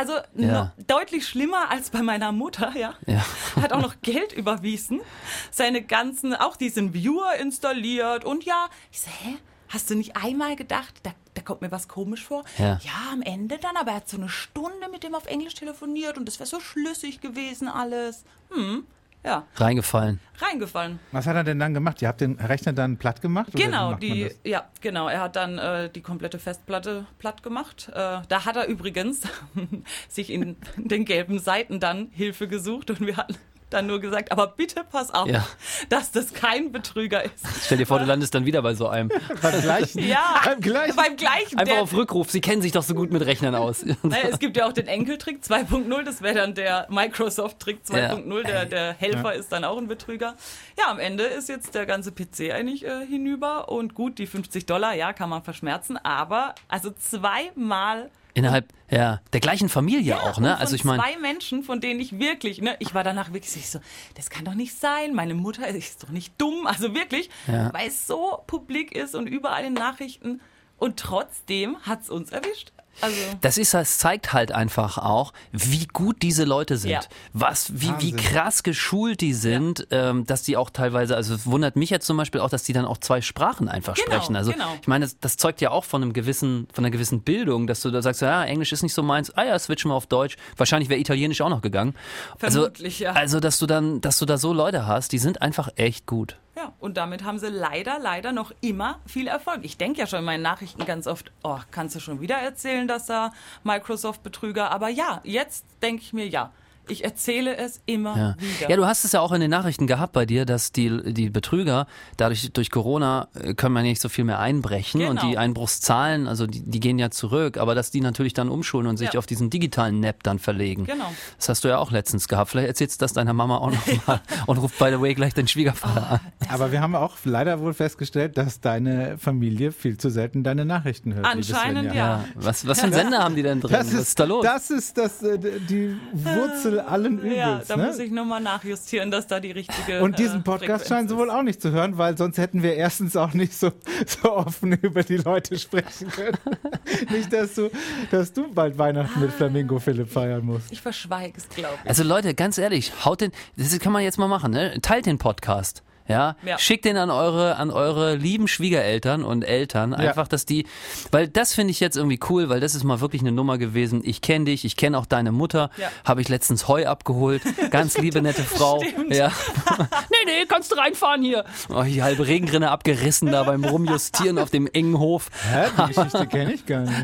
Also 0.00 0.14
Ja. 0.34 0.72
deutlich 0.86 1.26
schlimmer 1.28 1.70
als 1.70 1.90
bei 1.90 2.00
meiner 2.00 2.32
Mutter, 2.32 2.72
ja. 2.74 2.94
Ja. 3.06 3.22
Hat 3.60 3.74
auch 3.74 3.82
noch 3.82 3.96
Geld 4.00 4.32
überwiesen, 4.32 5.02
seine 5.50 5.82
ganzen, 5.82 6.34
auch 6.34 6.56
diesen 6.56 6.94
Viewer 6.94 7.34
installiert 7.34 8.24
und 8.24 8.44
ja, 8.44 8.68
ich 8.90 9.02
so, 9.02 9.08
hä? 9.10 9.36
Hast 9.68 9.90
du 9.90 9.94
nicht 9.94 10.16
einmal 10.16 10.56
gedacht, 10.56 10.94
da, 11.02 11.10
da 11.34 11.42
kommt 11.42 11.60
mir 11.60 11.70
was 11.70 11.86
komisch 11.86 12.24
vor? 12.24 12.44
Ja. 12.56 12.80
am 13.12 13.20
Ende 13.22 13.58
dann, 13.58 13.76
aber 13.76 13.90
er 13.90 13.96
hat 13.98 14.08
so 14.08 14.16
eine 14.16 14.28
Stunde 14.30 14.88
mit 14.90 15.04
dem 15.04 15.14
auf 15.14 15.26
Englisch 15.26 15.54
telefoniert 15.54 16.16
und 16.16 16.24
das 16.26 16.40
wäre 16.40 16.48
so 16.48 16.58
schlüssig 16.60 17.20
gewesen 17.20 17.68
alles. 17.68 18.24
Hm, 18.52 18.84
ja, 19.24 19.46
Reingefallen. 19.56 20.20
reingefallen. 20.40 20.98
Was 21.12 21.26
hat 21.26 21.36
er 21.36 21.44
denn 21.44 21.58
dann 21.58 21.74
gemacht? 21.74 22.00
Ihr 22.00 22.08
habt 22.08 22.20
den 22.20 22.38
Rechner 22.40 22.72
dann 22.72 22.96
platt 22.96 23.20
gemacht? 23.20 23.52
Genau, 23.54 23.94
die, 23.94 24.30
ja, 24.44 24.64
genau. 24.80 25.08
Er 25.08 25.20
hat 25.20 25.36
dann 25.36 25.58
äh, 25.58 25.90
die 25.90 26.00
komplette 26.00 26.38
Festplatte 26.38 27.06
platt 27.18 27.42
gemacht. 27.42 27.90
Äh, 27.92 28.22
da 28.28 28.44
hat 28.44 28.56
er 28.56 28.66
übrigens 28.66 29.20
sich 30.08 30.30
in 30.30 30.56
den 30.76 31.04
gelben 31.04 31.38
Seiten 31.38 31.80
dann 31.80 32.08
Hilfe 32.12 32.48
gesucht 32.48 32.90
und 32.90 33.00
wir 33.00 33.16
hatten 33.18 33.36
dann 33.70 33.86
nur 33.86 34.00
gesagt, 34.00 34.32
aber 34.32 34.48
bitte 34.48 34.84
pass 34.84 35.12
auf, 35.12 35.28
Ja. 35.28 35.46
dass 35.88 36.10
das 36.12 36.32
kein 36.34 36.72
Betrüger 36.72 37.24
ist. 37.24 37.32
Stell 37.64 37.78
dir 37.78 37.86
vor, 37.86 37.98
du 37.98 38.04
landest 38.04 38.34
dann 38.34 38.44
wieder 38.44 38.62
bei 38.62 38.74
so 38.74 38.88
einem. 38.88 39.10
Beim 39.42 39.60
gleichen? 39.62 40.06
Ja, 40.06 40.40
Beim 40.44 40.60
gleichen? 40.60 40.96
beim 40.96 41.16
gleichen. 41.16 41.58
Einfach 41.58 41.74
der, 41.74 41.82
auf 41.82 41.94
Rückruf. 41.94 42.30
Sie 42.30 42.40
kennen 42.40 42.62
sich 42.62 42.72
doch 42.72 42.82
so 42.82 42.94
gut 42.94 43.10
mit 43.12 43.24
Rechnern 43.24 43.54
aus. 43.54 43.84
naja, 44.02 44.28
es 44.30 44.38
gibt 44.38 44.56
ja 44.56 44.66
auch 44.66 44.72
den 44.72 44.86
Enkeltrick 44.88 45.42
2.0, 45.42 46.02
das 46.02 46.22
wäre 46.22 46.34
dann 46.34 46.54
der 46.54 46.86
Microsoft-Trick 46.90 47.80
2.0, 47.88 48.42
der, 48.46 48.66
der 48.66 48.92
Helfer 48.94 49.34
ist 49.34 49.50
dann 49.52 49.64
auch 49.64 49.78
ein 49.78 49.88
Betrüger. 49.88 50.34
Ja, 50.78 50.90
am 50.90 50.98
Ende 50.98 51.24
ist 51.24 51.48
jetzt 51.48 51.74
der 51.74 51.86
ganze 51.86 52.12
PC 52.12 52.52
eigentlich 52.52 52.84
äh, 52.84 53.06
hinüber 53.06 53.68
und 53.70 53.94
gut, 53.94 54.18
die 54.18 54.26
50 54.26 54.66
Dollar, 54.66 54.94
ja, 54.94 55.12
kann 55.12 55.28
man 55.30 55.42
verschmerzen, 55.42 55.96
aber 55.96 56.54
also 56.68 56.90
zweimal 56.90 58.10
Innerhalb 58.34 58.68
ja, 58.90 59.20
der 59.32 59.40
gleichen 59.40 59.68
Familie 59.68 60.20
auch, 60.22 60.38
ne? 60.38 60.56
Also 60.58 60.74
ich 60.76 60.84
meine, 60.84 61.02
zwei 61.02 61.16
Menschen, 61.18 61.62
von 61.62 61.80
denen 61.80 62.00
ich 62.00 62.18
wirklich, 62.18 62.60
ne, 62.60 62.76
ich 62.78 62.94
war 62.94 63.04
danach 63.04 63.32
wirklich 63.32 63.68
so, 63.68 63.80
das 64.14 64.30
kann 64.30 64.44
doch 64.44 64.54
nicht 64.54 64.78
sein. 64.78 65.14
Meine 65.14 65.34
Mutter 65.34 65.66
ist 65.68 66.02
doch 66.02 66.10
nicht 66.10 66.34
dumm, 66.38 66.66
also 66.66 66.94
wirklich, 66.94 67.30
Ja. 67.46 67.72
weil 67.72 67.88
es 67.88 68.06
so 68.06 68.42
publik 68.46 68.92
ist 68.94 69.14
und 69.14 69.26
überall 69.26 69.64
in 69.64 69.74
Nachrichten 69.74 70.40
und 70.78 70.98
trotzdem 70.98 71.76
hat's 71.82 72.10
uns 72.10 72.30
erwischt. 72.30 72.72
Also 73.00 73.16
das 73.40 73.56
ist, 73.58 73.72
das 73.74 73.98
zeigt 73.98 74.32
halt 74.32 74.52
einfach 74.52 74.98
auch, 74.98 75.32
wie 75.52 75.86
gut 75.86 76.22
diese 76.22 76.44
Leute 76.44 76.76
sind. 76.76 76.90
Ja. 76.90 77.00
Was, 77.32 77.80
wie, 77.80 77.92
wie 77.98 78.12
krass 78.12 78.62
geschult 78.62 79.20
die 79.20 79.32
sind, 79.32 79.86
ähm, 79.90 80.26
dass 80.26 80.42
die 80.42 80.56
auch 80.56 80.70
teilweise, 80.70 81.16
also 81.16 81.34
es 81.34 81.46
wundert 81.46 81.76
mich 81.76 81.90
jetzt 81.90 82.06
zum 82.06 82.16
Beispiel 82.16 82.40
auch, 82.40 82.50
dass 82.50 82.62
die 82.62 82.72
dann 82.72 82.84
auch 82.84 82.98
zwei 82.98 83.20
Sprachen 83.20 83.68
einfach 83.68 83.94
Genau, 83.94 84.06
sprechen. 84.06 84.36
Also 84.36 84.52
genau. 84.52 84.76
ich 84.80 84.88
meine, 84.88 85.04
das, 85.04 85.18
das 85.18 85.36
zeugt 85.36 85.60
ja 85.60 85.70
auch 85.70 85.84
von 85.84 86.02
einem 86.02 86.12
gewissen, 86.12 86.68
von 86.72 86.84
einer 86.84 86.92
gewissen 86.92 87.22
Bildung, 87.22 87.66
dass 87.66 87.80
du 87.80 87.90
da 87.90 88.02
sagst, 88.02 88.20
ja, 88.22 88.44
Englisch 88.44 88.72
ist 88.72 88.82
nicht 88.82 88.94
so 88.94 89.02
meins, 89.02 89.30
ah 89.36 89.44
ja, 89.44 89.58
switchen 89.58 89.90
wir 89.90 89.94
auf 89.94 90.06
Deutsch. 90.06 90.36
Wahrscheinlich 90.56 90.88
wäre 90.88 91.00
Italienisch 91.00 91.40
auch 91.40 91.48
noch 91.48 91.62
gegangen. 91.62 91.94
Vermutlich, 92.38 93.06
also, 93.06 93.16
ja. 93.16 93.20
Also, 93.20 93.40
dass 93.40 93.58
du 93.58 93.66
dann, 93.66 94.00
dass 94.00 94.18
du 94.18 94.26
da 94.26 94.36
so 94.38 94.52
Leute 94.52 94.86
hast, 94.86 95.12
die 95.12 95.18
sind 95.18 95.42
einfach 95.42 95.68
echt 95.76 96.06
gut. 96.06 96.36
Ja, 96.60 96.72
und 96.78 96.96
damit 96.96 97.24
haben 97.24 97.38
sie 97.38 97.48
leider, 97.48 97.98
leider 97.98 98.32
noch 98.32 98.52
immer 98.60 99.00
viel 99.06 99.26
Erfolg. 99.26 99.60
Ich 99.62 99.78
denke 99.78 100.00
ja 100.00 100.06
schon 100.06 100.20
in 100.20 100.24
meinen 100.24 100.42
Nachrichten 100.42 100.84
ganz 100.84 101.06
oft, 101.06 101.32
oh, 101.42 101.58
kannst 101.70 101.94
du 101.94 102.00
schon 102.00 102.20
wieder 102.20 102.36
erzählen, 102.36 102.86
dass 102.86 103.06
da 103.06 103.32
Microsoft-Betrüger, 103.64 104.70
aber 104.70 104.88
ja, 104.88 105.20
jetzt 105.24 105.64
denke 105.82 106.02
ich 106.02 106.12
mir, 106.12 106.28
ja, 106.28 106.52
ich 106.90 107.04
erzähle 107.04 107.56
es 107.56 107.80
immer 107.86 108.16
Ja. 108.16 108.36
wieder. 108.38 108.70
ja, 108.70 108.76
du 108.76 108.86
hast 108.86 109.04
es 109.04 109.12
ja 109.12 109.20
auch 109.20 109.32
in 109.32 109.40
den 109.40 109.50
Nachrichten 109.50 109.86
gehabt 109.86 110.12
bei 110.12 110.26
dir, 110.26 110.44
dass 110.44 110.72
die, 110.72 111.12
die 111.12 111.30
Betrüger, 111.30 111.86
dadurch 112.16 112.50
durch 112.52 112.70
Corona 112.70 113.28
äh, 113.34 113.54
können 113.54 113.74
wir 113.74 113.82
nicht 113.82 114.00
so 114.00 114.08
viel 114.08 114.24
mehr 114.24 114.38
einbrechen 114.40 115.02
und 115.02 115.16
Genau. 115.20 115.30
die 115.30 115.38
Einbruchszahlen, 115.38 116.26
also 116.26 116.46
die, 116.46 116.62
die 116.62 116.80
gehen 116.80 116.98
ja 116.98 117.10
zurück, 117.10 117.56
aber 117.58 117.74
dass 117.74 117.90
die 117.90 118.00
natürlich 118.00 118.34
dann 118.34 118.48
umschulen 118.48 118.86
und 118.86 118.96
sich 118.96 119.12
Ja. 119.12 119.18
auf 119.18 119.26
diesen 119.26 119.50
digitalen 119.50 120.00
Nap 120.00 120.22
dann 120.22 120.38
verlegen. 120.38 120.84
Genau. 120.84 121.12
Das 121.36 121.48
hast 121.48 121.64
du 121.64 121.68
ja 121.68 121.78
auch 121.78 121.90
letztens 121.90 122.28
gehabt. 122.28 122.50
Vielleicht 122.50 122.68
erzählst 122.68 123.00
du 123.00 123.04
das 123.04 123.12
deiner 123.12 123.32
Mama 123.32 123.58
auch 123.58 123.70
nochmal 123.70 124.20
und 124.46 124.58
ruft 124.58 124.78
by 124.78 124.90
the 124.90 125.00
way 125.00 125.14
gleich 125.14 125.34
deinen 125.34 125.48
Schwiegervater 125.48 126.10
an. 126.12 126.20
Aber 126.48 126.72
wir 126.72 126.80
haben 126.80 126.94
auch 126.94 127.16
leider 127.24 127.60
wohl 127.60 127.74
festgestellt, 127.74 128.36
dass 128.38 128.60
deine 128.60 129.18
Familie 129.18 129.72
viel 129.72 129.96
zu 129.98 130.10
selten 130.10 130.42
deine 130.44 130.64
Nachrichten 130.64 131.14
hört. 131.14 131.26
Anscheinend 131.26 131.90
Svenja. 131.90 131.94
ja. 131.94 132.24
Was, 132.34 132.66
was 132.66 132.78
für 132.80 132.84
einen 132.84 132.92
Sender 132.94 133.18
haben 133.18 133.36
die 133.36 133.42
denn 133.42 133.60
drin? 133.60 133.70
Das 133.72 133.86
was 133.86 133.92
ist, 133.94 134.00
ist 134.08 134.20
da 134.20 134.24
los? 134.24 134.44
das 134.44 134.70
ist 134.70 134.96
das, 134.98 135.22
äh, 135.22 135.38
die 135.38 135.96
Wurzel 136.12 136.79
allen 136.88 137.18
Übels. 137.18 137.36
Ja, 137.36 137.62
da 137.66 137.76
ne? 137.76 137.86
muss 137.86 137.98
ich 137.98 138.10
nochmal 138.10 138.40
nachjustieren, 138.40 139.10
dass 139.10 139.26
da 139.26 139.40
die 139.40 139.50
richtige. 139.50 140.02
Und 140.02 140.18
diesen 140.18 140.40
äh, 140.40 140.42
Podcast 140.42 140.84
Frequenz 140.84 140.88
scheinen 140.88 141.08
sie 141.08 141.16
wohl 141.16 141.30
auch 141.30 141.42
nicht 141.42 141.60
zu 141.60 141.70
hören, 141.70 141.98
weil 141.98 142.16
sonst 142.16 142.38
hätten 142.38 142.62
wir 142.62 142.74
erstens 142.74 143.16
auch 143.16 143.32
nicht 143.32 143.54
so, 143.54 143.70
so 144.06 144.32
offen 144.32 144.72
über 144.72 145.02
die 145.02 145.18
Leute 145.18 145.58
sprechen 145.58 146.08
können. 146.10 146.38
nicht, 147.10 147.32
dass 147.32 147.54
du, 147.54 147.70
dass 148.10 148.32
du 148.32 148.52
bald 148.52 148.78
Weihnachten 148.78 149.20
mit 149.20 149.32
Flamingo 149.32 149.78
Philipp 149.78 150.10
feiern 150.10 150.44
musst. 150.44 150.70
Ich 150.72 150.80
verschweige 150.80 151.34
es, 151.36 151.48
glaube 151.48 151.74
ich. 151.82 151.88
Also 151.88 152.02
Leute, 152.02 152.34
ganz 152.34 152.58
ehrlich, 152.58 152.92
haut 153.04 153.20
den, 153.20 153.32
das 153.56 153.78
kann 153.78 153.92
man 153.92 154.02
jetzt 154.02 154.18
mal 154.18 154.28
machen, 154.28 154.52
ne? 154.52 154.80
Teilt 154.80 155.06
den 155.06 155.18
Podcast. 155.18 155.82
Ja, 156.10 156.36
Ja. 156.44 156.58
schickt 156.58 156.84
den 156.84 156.96
an 156.96 157.10
eure, 157.10 157.56
an 157.56 157.70
eure 157.70 158.16
lieben 158.16 158.48
Schwiegereltern 158.48 159.24
und 159.24 159.42
Eltern. 159.42 159.94
Einfach, 159.94 160.28
dass 160.28 160.44
die, 160.46 160.66
weil 161.10 161.28
das 161.28 161.54
finde 161.54 161.70
ich 161.70 161.80
jetzt 161.80 161.96
irgendwie 161.96 162.20
cool, 162.28 162.48
weil 162.48 162.60
das 162.60 162.74
ist 162.74 162.84
mal 162.84 163.00
wirklich 163.00 163.22
eine 163.22 163.32
Nummer 163.32 163.58
gewesen. 163.58 164.00
Ich 164.04 164.20
kenne 164.20 164.46
dich, 164.46 164.64
ich 164.64 164.76
kenne 164.76 164.98
auch 164.98 165.06
deine 165.06 165.32
Mutter. 165.32 165.70
Ja. 165.76 165.88
Habe 166.04 166.20
ich 166.20 166.28
letztens 166.28 166.68
Heu 166.68 166.86
abgeholt. 166.86 167.42
Ganz 167.70 167.96
liebe, 167.98 168.20
nette 168.22 168.42
Frau. 168.42 168.80
Stimmt. 168.82 169.14
Ja. 169.14 169.28
nee, 170.10 170.16
nee, 170.26 170.46
kannst 170.48 170.72
du 170.72 170.76
reinfahren 170.76 171.22
hier. 171.22 171.44
Oh, 171.68 171.82
die 171.82 172.02
halbe 172.02 172.26
Regenrinne 172.26 172.70
abgerissen 172.70 173.30
da 173.30 173.42
beim 173.44 173.64
Rumjustieren 173.64 174.38
auf 174.38 174.50
dem 174.50 174.66
engen 174.66 174.98
Hof. 174.98 175.30
Hä? 175.50 175.66
Die 175.88 175.94
Geschichte 175.94 176.26
kenne 176.26 176.52
ich 176.54 176.66
gar 176.66 176.80
nicht. 176.82 176.94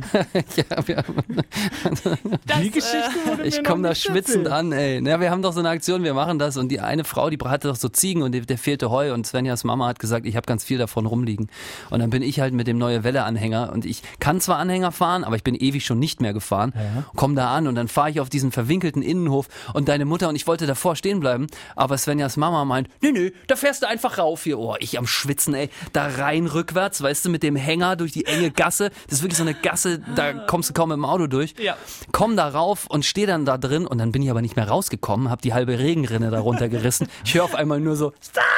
ja, 0.57 0.65
Das, 2.47 2.61
Die 2.61 2.71
Geschichte 2.71 3.11
wurde 3.27 3.43
mir 3.43 3.47
Ich 3.49 3.63
komme 3.65 3.89
da 3.89 3.95
schwitzend 3.95 4.47
erzählt. 4.47 4.53
an, 4.53 4.73
ey. 4.73 5.01
Na, 5.01 5.21
wir 5.21 5.31
haben 5.31 5.43
doch 5.43 5.53
so 5.53 5.61
eine 5.61 5.69
Aktion, 5.69 6.03
wir 6.03 6.15
machen 6.15 6.39
das 6.39 6.57
und 6.57 6.69
die 6.69 6.81
eine 6.81 7.05
Frau, 7.05 7.31
die 7.31 7.39
hatte 7.39 7.69
doch 7.69 7.77
so 7.77 7.89
Ziegen 7.89 8.23
und 8.23 8.33
der, 8.33 8.43
der 8.43 8.59
fehlte 8.59 8.91
Heu 8.91 8.96
Ahoi 8.97 9.11
und 9.13 9.27
Svenjas 9.27 9.65
Mama 9.65 9.89
hat 9.89 9.99
gesagt, 9.99 10.27
ich 10.27 10.37
habe 10.37 10.47
ganz 10.47 10.65
viel 10.65 10.79
davon 10.79 11.05
rumliegen. 11.07 11.49
Und 11.91 12.01
dann 12.01 12.11
bin 12.11 12.23
ich 12.23 12.41
halt 12.41 12.55
mit 12.55 12.67
dem 12.67 12.79
Neue 12.79 13.05
Welle 13.05 13.25
Anhänger 13.25 13.73
und 13.73 13.85
ich 13.85 14.03
kann 14.21 14.41
zwar 14.41 14.57
Anhänger 14.59 14.91
fahren, 14.91 15.23
aber 15.23 15.37
ich 15.37 15.45
bin 15.45 15.55
ewig 15.55 15.85
schon 15.85 15.99
nicht 15.99 16.21
mehr 16.21 16.33
gefahren. 16.33 16.73
Komm 17.15 17.35
da 17.37 17.55
an 17.55 17.67
und 17.67 17.75
dann 17.75 17.89
fahre 17.89 18.11
ich 18.11 18.21
auf 18.21 18.31
diesen 18.31 18.53
verwinkelten 18.53 19.03
Innenhof 19.03 19.49
und 19.75 19.89
deine 19.89 20.05
Mutter 20.07 20.29
und 20.29 20.37
ich 20.37 20.47
wollte 20.47 20.67
davor 20.67 20.97
stehen 20.97 21.21
bleiben, 21.21 21.47
aber 21.75 21.99
Svenjas 21.99 22.37
Mama 22.37 22.65
meint, 22.65 22.89
nö, 23.03 23.13
nö, 23.13 23.31
da 23.49 23.57
fährst 23.57 23.83
du 23.83 23.89
einfach 23.89 24.19
rauf 24.19 24.45
hier. 24.45 24.59
Oh, 24.59 24.77
ich 24.79 24.99
am 24.99 25.07
Schwitzen, 25.07 25.55
ey. 25.55 25.69
Da 25.93 26.07
rein 26.07 26.47
rückwärts, 26.47 27.03
weißt 27.03 27.27
du, 27.27 27.31
mit 27.31 27.43
dem 27.43 27.57
Hänger 27.57 27.97
durch 27.97 28.13
die 28.13 28.25
enge 28.25 28.51
Gasse. 28.51 28.91
Das 29.09 29.19
ist 29.19 29.23
wirklich 29.23 29.37
so 29.37 29.43
eine 29.43 29.55
Gasse, 29.55 30.01
da 30.15 30.33
kommst 30.33 30.71
du 30.71 30.75
kaum 30.75 30.89
mit 30.89 30.97
dem 30.97 31.05
Auto 31.05 31.27
durch. 31.27 31.55
Ja. 31.59 31.77
Komm 32.13 32.37
da 32.37 32.49
rauf 32.49 32.87
und 32.87 33.05
stehe 33.05 33.27
dann 33.27 33.45
da 33.45 33.59
drin 33.59 33.87
und 33.87 33.99
dann 33.99 34.13
bin 34.13 34.23
ich 34.23 34.31
aber 34.31 34.41
nicht 34.41 34.57
mehr 34.57 34.69
rausgekommen, 34.69 35.29
habe 35.29 35.43
die 35.43 35.53
halbe 35.53 35.79
Regenrinne 35.79 36.31
da 36.31 36.41
runtergerissen. 36.41 37.09
Ich 37.25 37.35
höre 37.35 37.45
auf 37.45 37.55
einmal 37.55 37.81
nur 37.81 37.97
so, 37.97 38.13
Stop! 38.23 38.56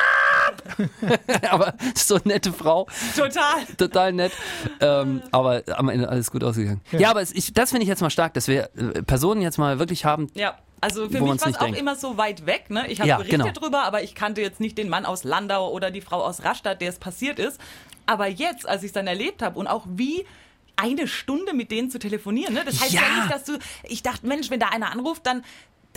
aber 1.51 1.75
so 1.95 2.17
eine 2.17 2.25
nette 2.35 2.53
Frau, 2.53 2.87
Total. 3.17 3.65
total 3.77 4.13
nett. 4.13 4.33
Ähm, 4.81 5.23
aber 5.31 5.63
am 5.77 5.89
Ende 5.89 6.09
alles 6.09 6.31
gut 6.31 6.45
ausgegangen. 6.45 6.81
Ja, 6.93 7.11
aber 7.11 7.23
es, 7.23 7.33
ich, 7.33 7.53
das 7.53 7.71
finde 7.71 7.83
ich 7.83 7.89
jetzt 7.89 8.01
mal 8.01 8.11
stark, 8.11 8.35
dass 8.35 8.49
wir 8.49 8.71
äh, 8.77 9.03
Personen 9.03 9.43
jetzt 9.43 9.59
mal 9.59 9.79
wirklich 9.79 10.05
haben. 10.05 10.29
Ja. 10.35 10.59
Also 10.81 11.09
für 11.09 11.21
mich 11.21 11.41
war 11.41 11.49
es 11.49 11.57
auch 11.57 11.65
denkt. 11.65 11.79
immer 11.79 11.97
so 11.97 12.17
weit 12.19 12.47
weg. 12.47 12.71
Ne? 12.71 12.87
Ich 12.89 13.01
habe 13.01 13.09
Ja, 13.09 13.17
berichtet 13.17 13.41
genau. 13.41 13.53
drüber, 13.53 13.83
aber 13.83 14.03
ich 14.05 14.15
kannte 14.15 14.41
jetzt 14.41 14.61
nicht 14.61 14.79
den 14.79 14.89
Mann 14.89 15.07
aus 15.07 15.25
Landau 15.25 15.73
oder 15.73 15.91
die 15.91 16.01
Frau 16.01 16.23
aus 16.23 16.45
Rastatt, 16.45 16.81
der 16.81 16.91
es 16.91 16.99
passiert 16.99 17.41
ist. 17.41 17.61
Aber 18.07 18.29
jetzt, 18.29 18.69
als 18.69 18.83
ich 18.83 18.89
es 18.89 18.93
dann 18.93 19.09
erlebt 19.09 19.43
habe 19.43 19.59
und 19.59 19.67
auch 19.67 19.85
wie 19.89 20.25
eine 20.77 21.09
Stunde 21.09 21.53
mit 21.53 21.73
denen 21.73 21.91
zu 21.91 21.99
telefonieren, 21.99 22.55
ne? 22.55 22.63
das 22.65 22.81
heißt 22.81 22.93
ja. 22.93 23.01
Ja. 23.03 23.17
nicht, 23.17 23.33
dass 23.33 23.45
du, 23.45 23.59
ich 23.83 24.03
dachte, 24.05 24.25
Mensch, 24.27 24.51
wenn 24.51 24.61
da 24.61 24.69
einer 24.69 24.93
anruft, 24.93 25.27
dann 25.27 25.43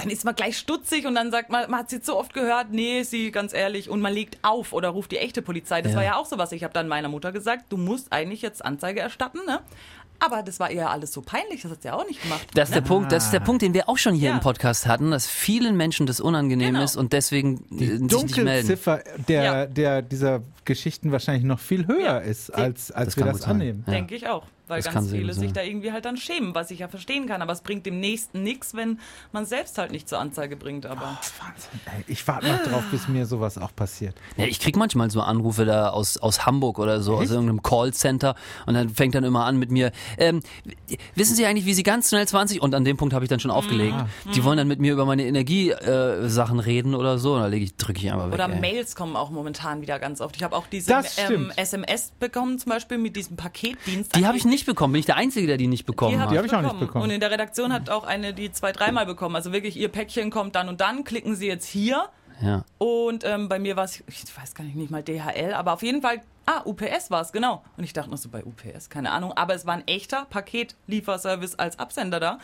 dann 0.02 0.10
ist 0.10 0.26
man 0.26 0.36
gleich 0.36 0.58
stutzig 0.58 1.06
und 1.06 1.16
dann 1.16 1.32
sagt 1.32 1.50
man, 1.50 1.70
man 1.70 1.80
hat 1.82 1.90
sie 1.90 2.00
so 2.02 2.18
oft 2.18 2.34
gehört, 2.34 2.68
nee, 2.72 3.04
sie, 3.04 3.32
ganz 3.32 3.54
ehrlich, 3.54 3.90
und 3.90 4.02
man 4.02 4.14
legt 4.14 4.38
auf 4.44 4.74
oder 4.74 4.90
ruft 4.90 5.12
die 5.12 5.18
echte 5.18 5.42
Polizei. 5.42 5.82
Das 5.82 5.92
Ja. 5.94 5.98
war 5.98 6.04
ja 6.04 6.16
auch 6.16 6.26
sowas. 6.26 6.52
Ich 6.52 6.64
habe 6.64 6.74
dann 6.74 6.88
meiner 6.88 7.08
Mutter 7.10 7.32
gesagt, 7.32 7.66
du 7.70 7.78
musst 7.78 8.12
eigentlich 8.12 8.42
jetzt 8.42 8.64
Anzeige 8.66 9.00
erstatten, 9.00 9.40
ne? 9.48 9.60
Aber 10.24 10.44
das 10.44 10.60
war 10.60 10.70
ihr 10.70 10.88
alles 10.88 11.14
so 11.14 11.22
peinlich, 11.22 11.64
das 11.64 11.72
hat 11.72 11.82
sie 11.82 11.88
ja 11.88 11.96
auch 11.96 12.06
nicht 12.08 12.22
gemacht. 12.22 12.46
Das 12.54 12.70
ist, 12.70 12.76
der 12.76 12.82
Punkt, 12.82 13.12
das 13.12 13.26
ist 13.26 13.34
der 13.34 13.40
Punkt, 13.40 13.64
den 13.64 13.74
wir 13.74 13.90
auch 13.90 13.98
schon 13.98 14.14
hier 14.14 14.30
Ja. 14.30 14.36
im 14.36 14.40
Podcast 14.40 14.86
hatten, 14.86 15.10
dass 15.10 15.26
vielen 15.26 15.76
Menschen 15.78 16.06
das 16.06 16.20
unangenehm 16.20 16.74
Genau. 16.74 16.84
ist 16.84 16.96
und 16.96 17.12
deswegen 17.12 17.56
äh, 17.56 17.58
sich 17.60 17.80
nicht 17.80 17.80
melden. 17.80 18.08
Dunkelziffer 18.08 19.02
der, 19.28 19.44
Ja. 19.44 19.66
der 19.66 20.02
dieser 20.04 20.42
Geschichten 20.64 21.12
wahrscheinlich 21.12 21.44
noch 21.44 21.60
viel 21.60 21.88
höher 21.88 22.04
Ja. 22.04 22.18
ist, 22.20 22.52
als, 22.52 22.92
als 22.92 23.16
Das 23.16 23.18
wir 23.26 23.32
das 23.32 23.42
annehmen. 23.46 23.84
Ja. 23.88 23.94
Denke 23.94 24.14
ich 24.14 24.28
auch. 24.28 24.44
Weil 24.72 24.82
Das 24.82 24.94
ganz 24.94 25.12
viele 25.12 25.34
sich 25.34 25.52
da 25.52 25.62
irgendwie 25.62 25.92
halt 25.92 26.06
dann 26.06 26.16
schämen, 26.16 26.56
was 26.56 26.72
ich 26.72 26.80
ja 26.80 26.88
verstehen 26.88 27.28
kann. 27.28 27.42
Aber 27.42 27.52
es 27.52 27.60
bringt 27.60 27.86
dem 27.86 28.00
Nächsten 28.00 28.42
nichts, 28.42 28.74
wenn 28.74 29.00
man 29.34 29.46
selbst 29.46 29.78
halt 29.78 29.92
nicht 29.92 30.08
zur 30.08 30.20
Anzeige 30.20 30.56
bringt. 30.56 30.86
Aber 30.86 31.02
Wahnsinn, 31.02 31.80
ey. 31.86 32.06
Ich 32.08 32.26
warte 32.26 32.48
noch 32.48 32.64
drauf, 32.64 32.84
bis 32.90 33.10
mir 33.10 33.26
sowas 33.26 33.58
auch 33.58 33.76
passiert. 33.76 34.16
Ja, 34.38 34.46
ich 34.46 34.62
krieg 34.62 34.78
manchmal 34.78 35.12
so 35.12 35.20
Anrufe 35.20 35.66
da 35.66 35.90
aus, 35.90 36.18
aus 36.18 36.46
Hamburg 36.46 36.80
oder 36.80 37.02
so, 37.02 37.16
aus 37.16 37.30
irgendeinem 37.30 37.62
Callcenter 37.62 38.36
und 38.66 38.76
dann 38.76 38.88
fängt 38.90 39.14
dann 39.14 39.26
immer 39.26 39.46
an 39.46 39.58
mit 39.58 39.72
mir, 39.72 39.92
ähm, 40.18 40.42
wissen 41.16 41.36
Sie 41.36 41.46
eigentlich, 41.46 41.66
wie 41.66 41.74
Sie 41.74 41.84
ganz 41.84 42.08
schnell 42.08 42.26
20 42.26 42.62
und 42.62 42.74
an 42.74 42.86
dem 42.86 42.96
Punkt 42.96 43.14
habe 43.14 43.26
ich 43.26 43.30
dann 43.30 43.42
schon 43.42 43.52
aufgelegt. 43.52 43.96
Mhm. 44.26 44.32
Die 44.32 44.44
wollen 44.46 44.58
dann 44.58 44.70
mit 44.70 44.80
mir 44.80 44.94
über 44.94 45.06
meine 45.06 45.26
Energiesachen 45.26 46.60
äh, 46.60 46.64
reden 46.64 46.96
oder 46.96 47.18
so 47.18 47.34
und 47.34 47.42
da 47.42 47.48
lege 47.48 47.66
ich, 47.66 47.76
drücke 47.76 48.00
ich 48.00 48.12
einfach 48.12 48.28
weg. 48.28 48.36
oder 48.36 48.50
ey. 48.50 48.60
Mails 48.60 48.96
kommen 48.96 49.16
auch 49.16 49.32
momentan 49.32 49.82
wieder 49.82 50.00
ganz 50.00 50.22
oft. 50.22 50.36
Ich 50.38 50.44
habe 50.44 50.56
auch 50.56 50.68
diese 50.68 51.02
ähm. 51.18 51.52
SMS 51.56 52.14
bekommen, 52.20 52.60
zum 52.60 52.70
Beispiel 52.70 52.98
mit 52.98 53.16
diesem 53.16 53.36
Paketdienst. 53.36 54.16
Die 54.16 54.26
habe 54.26 54.38
ich 54.38 54.46
nicht 54.46 54.61
bekommen, 54.66 54.94
bin 54.94 55.00
ich 55.00 55.06
der 55.06 55.18
Einzige, 55.18 55.48
der 55.48 55.58
die 55.58 55.68
nicht 55.68 55.86
bekommen 55.86 56.14
Die, 56.14 56.20
hat. 56.20 56.30
hab 56.30 56.46
ich 56.46 56.54
auch 56.54 56.62
nicht 56.62 56.80
bekommen. 56.80 57.04
Und 57.04 57.10
in 57.12 57.20
der 57.20 57.32
Redaktion 57.32 57.74
hat 57.74 57.90
auch 57.90 58.04
eine 58.04 58.34
die 58.34 58.52
zwei, 58.52 58.72
dreimal 58.72 59.06
bekommen. 59.06 59.36
Also 59.36 59.52
wirklich, 59.52 59.78
ihr 59.78 59.90
Päckchen 59.90 60.30
kommt 60.32 60.56
dann 60.56 60.70
und 60.70 60.82
dann, 60.82 61.04
klicken 61.04 61.36
Sie 61.36 61.48
jetzt 61.48 61.68
hier. 61.68 62.10
Ja. 62.42 62.64
Und 62.80 63.24
ähm, 63.24 63.50
bei 63.50 63.60
mir 63.60 63.76
war 63.76 63.84
es, 63.84 64.04
ich 64.08 64.24
weiß 64.36 64.56
gar 64.56 64.64
nicht, 64.64 64.76
nicht 64.76 64.90
mal 64.90 65.04
DHL, 65.04 65.54
aber 65.54 65.74
auf 65.74 65.84
jeden 65.84 66.02
Fall, 66.02 66.22
ah, 66.46 66.62
UPS 66.66 67.12
war 67.12 67.22
es, 67.22 67.32
genau. 67.32 67.64
Und 67.78 67.84
ich 67.84 67.94
dachte 67.94 68.10
noch 68.10 68.18
so 68.18 68.30
bei 68.30 68.44
UPS, 68.44 68.90
keine 68.90 69.12
Ahnung. 69.12 69.34
Aber 69.34 69.54
es 69.54 69.66
war 69.66 69.76
ein 69.76 69.88
echter 69.88 70.26
Paketlieferservice 70.26 71.56
als 71.56 71.78
Absender 71.78 72.20
da. 72.20 72.40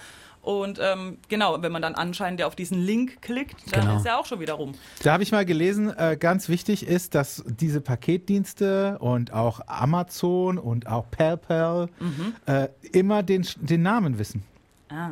Und 0.47 0.79
ähm, 0.81 1.17
genau, 1.27 1.61
wenn 1.61 1.73
man 1.73 1.81
dann 1.81 1.93
anscheinend 1.95 2.41
auf 2.41 2.55
diesen 2.55 2.79
Link 2.79 3.21
klickt, 3.21 3.55
dann 3.75 3.81
Genau. 3.81 3.97
ist 3.97 4.05
er 4.05 4.17
auch 4.17 4.25
schon 4.25 4.39
wieder 4.39 4.53
rum. 4.53 4.75
Da 5.03 5.11
habe 5.11 5.21
ich 5.21 5.33
mal 5.33 5.43
gelesen, 5.45 5.89
äh, 5.97 6.15
ganz 6.17 6.47
wichtig 6.47 6.87
ist, 6.87 7.15
dass 7.15 7.43
diese 7.45 7.81
Paketdienste 7.81 8.97
und 8.99 9.33
auch 9.33 9.59
Amazon 9.67 10.57
und 10.57 10.87
auch 10.87 11.03
PayPal 11.11 11.89
Mhm. 11.99 12.33
äh, 12.45 12.69
immer 12.93 13.23
den, 13.23 13.45
den 13.59 13.81
Namen 13.81 14.19
wissen. 14.19 14.41
Ah, 14.89 15.09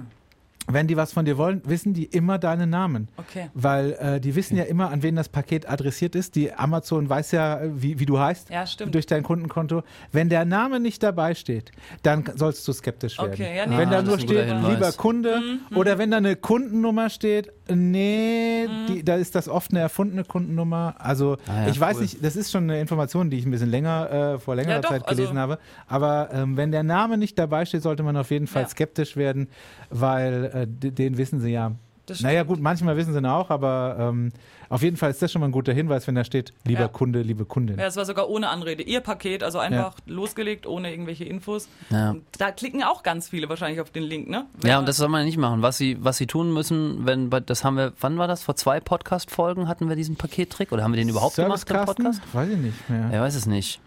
Wenn 0.68 0.88
die 0.88 0.98
was 0.98 1.14
von 1.14 1.26
dir 1.26 1.38
wollen, 1.38 1.62
wissen 1.66 1.94
die 1.94 2.06
immer 2.06 2.40
deinen 2.40 2.70
Namen. 2.72 3.08
okay. 3.18 3.50
Weil 3.54 3.94
äh, 3.94 4.20
die 4.20 4.36
wissen 4.36 4.58
ja 4.58 4.64
immer, 4.64 4.90
an 4.90 5.04
wen 5.04 5.16
das 5.16 5.30
Paket 5.30 5.70
adressiert 5.70 6.16
ist. 6.16 6.36
Die 6.36 6.52
Amazon 6.54 7.08
weiß 7.08 7.32
ja, 7.34 7.60
äh, 7.62 7.70
wie, 7.82 8.00
wie 8.00 8.06
du 8.08 8.18
heißt. 8.20 8.50
Ja, 8.50 8.66
stimmt. 8.66 8.96
Durch 8.96 9.06
dein 9.06 9.22
Kundenkonto. 9.24 9.84
Wenn 10.12 10.30
der 10.30 10.44
Name 10.46 10.80
nicht 10.80 11.04
dabei 11.04 11.36
steht, 11.36 11.72
dann 12.02 12.24
sollst 12.36 12.68
du 12.68 12.74
skeptisch 12.74 13.18
werden. 13.20 13.34
Okay, 13.34 13.58
ja, 13.58 13.66
nee, 13.68 13.78
wenn 13.78 13.90
da 13.92 14.00
Ah, 14.00 14.02
nur 14.02 14.14
ein 14.18 14.20
guter 14.26 14.44
steht, 14.48 14.70
lieber 14.70 14.92
Kunde, 14.94 15.40
Mhm, 15.70 15.78
oder 15.78 15.98
wenn 16.00 16.10
da 16.12 16.18
eine 16.18 16.36
Kundennummer 16.36 17.10
steht, 17.10 17.52
nee, 17.68 18.68
die, 18.88 19.04
da 19.04 19.16
ist 19.16 19.36
das 19.36 19.48
oft 19.48 19.72
eine 19.72 19.80
erfundene 19.82 20.24
Kundennummer. 20.24 20.96
Also 20.98 21.38
Ah 21.48 21.64
ja, 21.64 21.68
ich 21.68 21.80
weiß 21.80 21.98
cool. 21.98 22.02
nicht, 22.04 22.24
das 22.24 22.36
ist 22.36 22.52
schon 22.52 22.64
eine 22.64 22.80
Information, 22.80 23.30
die 23.30 23.38
ich 23.38 23.46
ein 23.46 23.52
bisschen 23.52 23.70
länger, 23.70 24.34
äh, 24.36 24.40
vor 24.40 24.56
längerer 24.56 24.76
Ja, 24.76 24.82
doch, 24.82 24.90
Zeit 24.90 25.04
also- 25.08 25.16
gelesen 25.16 25.38
habe. 25.38 25.60
Aber 25.88 26.30
ähm, 26.34 26.58
wenn 26.58 26.72
der 26.72 26.84
Name 26.84 27.18
nicht 27.18 27.38
dabei 27.38 27.66
steht, 27.66 27.84
sollte 27.84 28.04
man 28.04 28.18
auf 28.18 28.32
jeden 28.32 28.48
Fall 28.48 28.64
Ja. 28.64 28.68
skeptisch 28.70 29.16
werden, 29.16 29.48
weil 29.90 30.52
äh, 30.56 30.68
den 30.68 31.18
wissen 31.18 31.40
sie 31.40 31.52
ja. 31.52 31.72
Das 32.08 32.22
Naja 32.22 32.44
gut, 32.44 32.60
manchmal 32.60 32.96
wissen 32.98 33.14
sie 33.14 33.18
ihn 33.20 33.26
auch, 33.26 33.50
aber 33.50 33.96
ähm, 34.00 34.32
auf 34.70 34.84
jeden 34.84 34.96
Fall 34.96 35.10
ist 35.10 35.24
das 35.24 35.32
schon 35.32 35.40
mal 35.40 35.48
ein 35.48 35.52
guter 35.52 35.74
Hinweis, 35.74 36.06
wenn 36.06 36.14
da 36.14 36.24
steht, 36.24 36.54
lieber 36.64 36.82
Ja. 36.82 36.88
Kunde, 36.88 37.24
liebe 37.24 37.46
Kundin. 37.46 37.80
Ja, 37.80 37.88
es 37.88 37.96
war 37.96 38.06
sogar 38.06 38.30
ohne 38.30 38.50
Anrede. 38.50 38.84
Ihr 38.84 39.02
Paket, 39.02 39.42
also 39.42 39.58
einfach 39.58 39.96
losgelegt, 40.06 40.68
ohne 40.68 40.92
irgendwelche 40.92 41.24
Infos. 41.26 41.68
Ja. 41.90 42.16
Da 42.38 42.52
klicken 42.52 42.84
auch 42.84 43.02
ganz 43.02 43.30
viele 43.30 43.50
wahrscheinlich 43.50 43.82
auf 43.82 43.90
den 43.90 44.04
Link, 44.04 44.30
ne? 44.30 44.46
Ja, 44.64 44.78
und 44.78 44.88
das 44.88 44.98
soll 44.98 45.08
man 45.10 45.26
nicht 45.26 45.38
machen. 45.40 45.64
Was 45.64 45.80
sie, 45.80 45.98
was 46.00 46.18
sie 46.18 46.28
tun 46.28 46.54
müssen, 46.54 47.08
wenn, 47.08 47.32
bei- 47.32 47.40
das 47.40 47.64
haben 47.64 47.76
wir, 47.76 47.94
wann 48.00 48.20
war 48.20 48.28
das? 48.28 48.44
Vor 48.44 48.56
zwei 48.56 48.80
Podcast-Folgen 48.80 49.68
hatten 49.68 49.90
wir 49.90 49.96
diesen 49.96 50.16
Pakettrick? 50.16 50.72
Oder 50.72 50.84
haben 50.84 50.94
wir 50.94 50.98
den 51.02 51.10
überhaupt 51.10 51.38
gemacht 51.38 51.68
im? 51.68 51.86
Podcast? 51.86 52.22
Weiß 52.34 52.50
ich 52.50 52.58
nicht 52.60 52.88
mehr. 52.88 53.10
Er 53.12 53.22
weiß 53.24 53.34
es 53.34 53.48
nicht. 53.48 53.80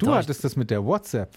du 0.00 0.04
Doch, 0.04 0.16
hattest 0.16 0.44
das 0.44 0.54
mit 0.56 0.70
der 0.70 0.84
WhatsApp. 0.84 1.30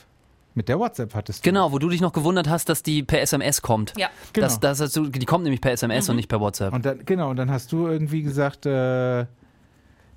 Mit 0.55 0.67
der 0.67 0.79
WhatsApp 0.79 1.13
hattest 1.15 1.45
du. 1.45 1.49
Genau, 1.49 1.71
wo 1.71 1.79
du 1.79 1.89
dich 1.89 2.01
noch 2.01 2.11
gewundert 2.11 2.49
hast, 2.49 2.69
dass 2.69 2.83
die 2.83 3.03
per 3.03 3.21
SMS 3.21 3.61
kommt. 3.61 3.93
Ja. 3.97 4.07
Genau. 4.33 4.47
Das, 4.47 4.59
das, 4.59 4.81
hast 4.81 4.95
du- 4.95 5.07
die 5.07 5.25
kommt 5.25 5.43
nämlich 5.43 5.61
per 5.61 5.71
SMS 5.71 6.09
und 6.09 6.15
nicht 6.15 6.27
per 6.27 6.39
WhatsApp. 6.41 6.73
Und 6.73 6.85
dann, 6.85 7.05
genau, 7.05 7.29
und 7.29 7.37
dann 7.37 7.51
hast 7.51 7.71
du 7.71 7.87
irgendwie 7.87 8.23
gesagt, 8.23 8.65
äh, 8.65 9.25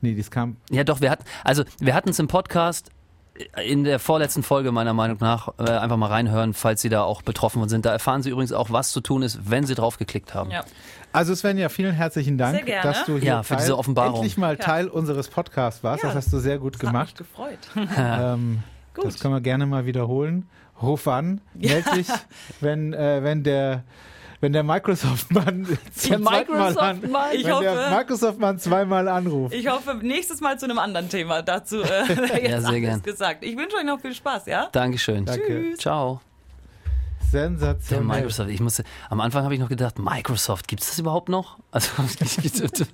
nee, 0.01 0.15
das 0.15 0.31
kam. 0.31 0.57
Ja, 0.71 0.85
doch, 0.85 1.01
wir 1.01 1.11
hatten, 1.11 1.25
also 1.45 1.65
wir 1.81 1.95
hatten 1.95 2.09
es 2.11 2.19
im 2.19 2.29
Podcast 2.29 2.91
in 3.65 3.85
der 3.85 3.99
vorletzten 3.99 4.43
Folge 4.43 4.73
meiner 4.73 4.93
Meinung 4.93 5.17
nach 5.21 5.49
äh, 5.59 5.63
einfach 5.71 5.97
mal 5.97 6.07
reinhören, 6.09 6.53
falls 6.55 6.83
Sie 6.83 6.91
da 6.91 7.03
auch 7.03 7.23
betroffen 7.23 7.67
sind. 7.69 7.87
Da 7.87 7.93
erfahren 7.93 8.23
Sie 8.23 8.31
übrigens 8.31 8.53
auch, 8.53 8.71
was 8.71 8.91
zu 8.91 9.01
tun 9.01 9.23
ist, 9.23 9.51
wenn 9.51 9.65
Sie 9.65 9.75
drauf 9.75 9.97
geklickt 9.99 10.35
haben. 10.35 10.51
Ja. 10.51 10.65
Also 11.13 11.35
Svenja, 11.35 11.69
vielen 11.69 11.95
herzlichen 11.95 12.37
Dank, 12.39 12.57
Sehr 12.57 12.65
gerne. 12.65 12.83
dass 12.93 13.05
du 13.07 13.15
hier 13.19 13.25
Ja, 13.29 13.43
für 13.43 13.55
Teil, 13.55 13.63
diese 13.63 13.79
Offenbarung. 13.79 14.17
endlich 14.17 14.37
mal 14.37 14.57
Ja. 14.59 14.65
Teil 14.65 14.89
unseres 14.89 15.29
Podcasts 15.29 15.83
warst. 15.83 16.03
Ja, 16.03 16.11
das 16.11 16.17
hast 16.27 16.33
du 16.33 16.39
sehr 16.41 16.59
gut 16.59 16.75
Das 16.75 16.81
hat 16.83 16.93
mich 16.93 17.15
gemacht. 17.15 17.19
gefreut. 17.19 17.59
Ähm, 17.99 18.63
Gut. 18.95 19.05
das 19.07 19.19
können 19.21 19.35
wir 19.35 19.41
gerne 19.41 19.67
mal 19.67 19.87
wiederholen. 19.87 20.49
Ruf 20.81 21.07
an, 21.09 21.41
meld 21.55 21.85
dich, 21.95 22.09
wenn, 22.61 22.93
äh, 22.93 23.23
wenn 23.23 23.43
der 23.45 23.85
wenn 24.41 24.53
der 24.53 24.65
Microsoft-Mann 24.65 25.69
Mal 26.09 26.17
an, 26.17 26.47
Microsoft-Mann. 26.49 27.01
Ich 27.35 27.45
wenn 27.45 27.61
der 27.61 27.77
hoffe- 27.77 27.95
Microsoft-Mann 27.95 28.59
zweimal 28.59 29.07
anruft. 29.07 29.55
Ich 29.55 29.69
hoffe, 29.69 29.95
nächstes 30.03 30.41
Mal 30.41 30.59
zu 30.59 30.65
einem 30.65 30.81
anderen 30.81 31.09
Thema. 31.09 31.43
Dazu 31.43 31.81
äh, 31.83 31.85
jetzt 32.09 32.19
Ja, 32.51 32.61
sehr 32.61 32.69
alles 32.71 32.81
gern. 32.81 33.03
gesagt. 33.03 33.45
Ich 33.45 33.57
wünsche 33.57 33.77
euch 33.77 33.85
noch 33.85 34.01
viel 34.01 34.13
Spaß, 34.15 34.47
ja? 34.47 34.69
Dankeschön. 34.73 35.27
Danke. 35.27 35.75
Ciao. 35.79 36.21
Der 37.33 37.49
Sensationell. 37.49 38.07
Microsoft. 38.07 38.51
Ich 38.51 38.61
musste, 38.61 38.85
am 39.09 39.21
Anfang 39.21 39.45
habe 39.45 39.55
ich 39.55 39.61
noch 39.61 39.69
gedacht, 39.69 39.99
Microsoft, 39.99 40.69
gibt 40.69 40.83
es 40.83 40.91
das 40.91 40.99
überhaupt 40.99 41.29
noch? 41.29 41.59
Also 41.71 41.89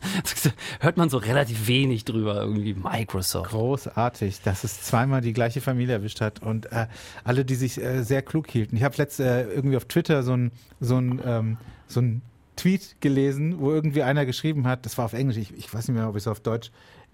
hört 0.81 0.96
man 0.96 1.11
so 1.11 1.18
relativ 1.18 1.66
wenig 1.66 2.05
drüber 2.05 2.37
irgendwie. 2.37 2.74
Microsoft. 2.74 3.51
Großartig, 3.51 4.42
dass 4.42 4.64
es 4.64 4.83
zweimal 4.83 5.20
die 5.20 5.33
gleiche 5.33 5.61
Familie 5.61 5.94
erwischt 5.94 6.20
hat 6.20 6.42
und 6.42 6.70
äh, 6.72 6.87
alle, 7.24 7.44
die 7.44 7.57
sich 7.57 7.83
äh, 7.83 8.03
sehr 8.03 8.22
klug 8.22 8.48
hielten. 8.48 8.77
Ich 8.77 8.85
habe 8.85 8.96
letzt 8.96 9.20
äh, 9.20 9.48
irgendwie 9.48 9.77
auf 9.77 9.87
Twitter 9.87 10.22
so 10.22 10.37
ein, 10.37 10.53
so 10.81 10.98
ein, 10.98 11.20
ähm, 11.24 11.57
so 11.87 12.01
ein 12.01 12.22
Tweet 12.57 12.96
gelesen, 13.01 13.61
wo 13.61 13.72
irgendwie 13.72 14.03
einer 14.03 14.27
geschrieben 14.27 14.66
hat, 14.66 14.85
das 14.85 14.98
war 14.98 15.05
auf 15.05 15.12
Englisch, 15.12 15.37
ich, 15.37 15.57
ich 15.57 15.72
weiß 15.72 15.88
nicht 15.88 15.96
mehr, 15.96 16.09
ob 16.09 16.16
ich 16.16 16.24
es 16.24 16.29
auf 16.29 16.40
Deutsch 16.40 16.70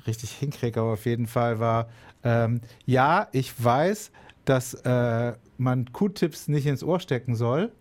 richtig 0.06 0.30
hinkriege, 0.32 0.80
aber 0.80 0.94
auf 0.94 1.04
jeden 1.04 1.26
Fall 1.26 1.58
war, 1.60 1.88
ähm, 2.24 2.60
ja, 2.86 3.28
ich 3.32 3.52
weiß, 3.62 4.10
dass 4.44 4.74
äh, 4.74 5.32
man 5.58 5.92
Q-Tips 5.92 6.48
nicht 6.48 6.66
ins 6.66 6.82
Ohr 6.82 7.00
stecken 7.00 7.34
soll, 7.34 7.72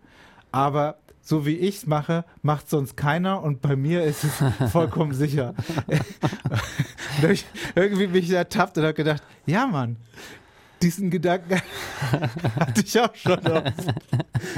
aber 0.51 0.97
so 1.21 1.45
wie 1.45 1.55
ich 1.55 1.77
es 1.77 1.87
mache, 1.87 2.25
macht 2.41 2.69
sonst 2.69 2.97
keiner 2.97 3.41
und 3.41 3.61
bei 3.61 3.75
mir 3.75 4.03
ist 4.03 4.25
es 4.25 4.43
vollkommen 4.71 5.13
sicher. 5.13 5.53
Irgendwie 7.75 8.07
bin 8.07 8.23
ich 8.23 8.31
ertappt 8.31 8.77
und 8.77 8.83
habe 8.83 8.93
gedacht, 8.93 9.23
ja 9.45 9.65
Mann, 9.65 9.95
diesen 10.83 11.09
Gedanken 11.09 11.61
hatte 12.59 12.83
ich 12.85 12.99
auch 12.99 13.15
schon 13.15 13.39
oft. 13.47 13.73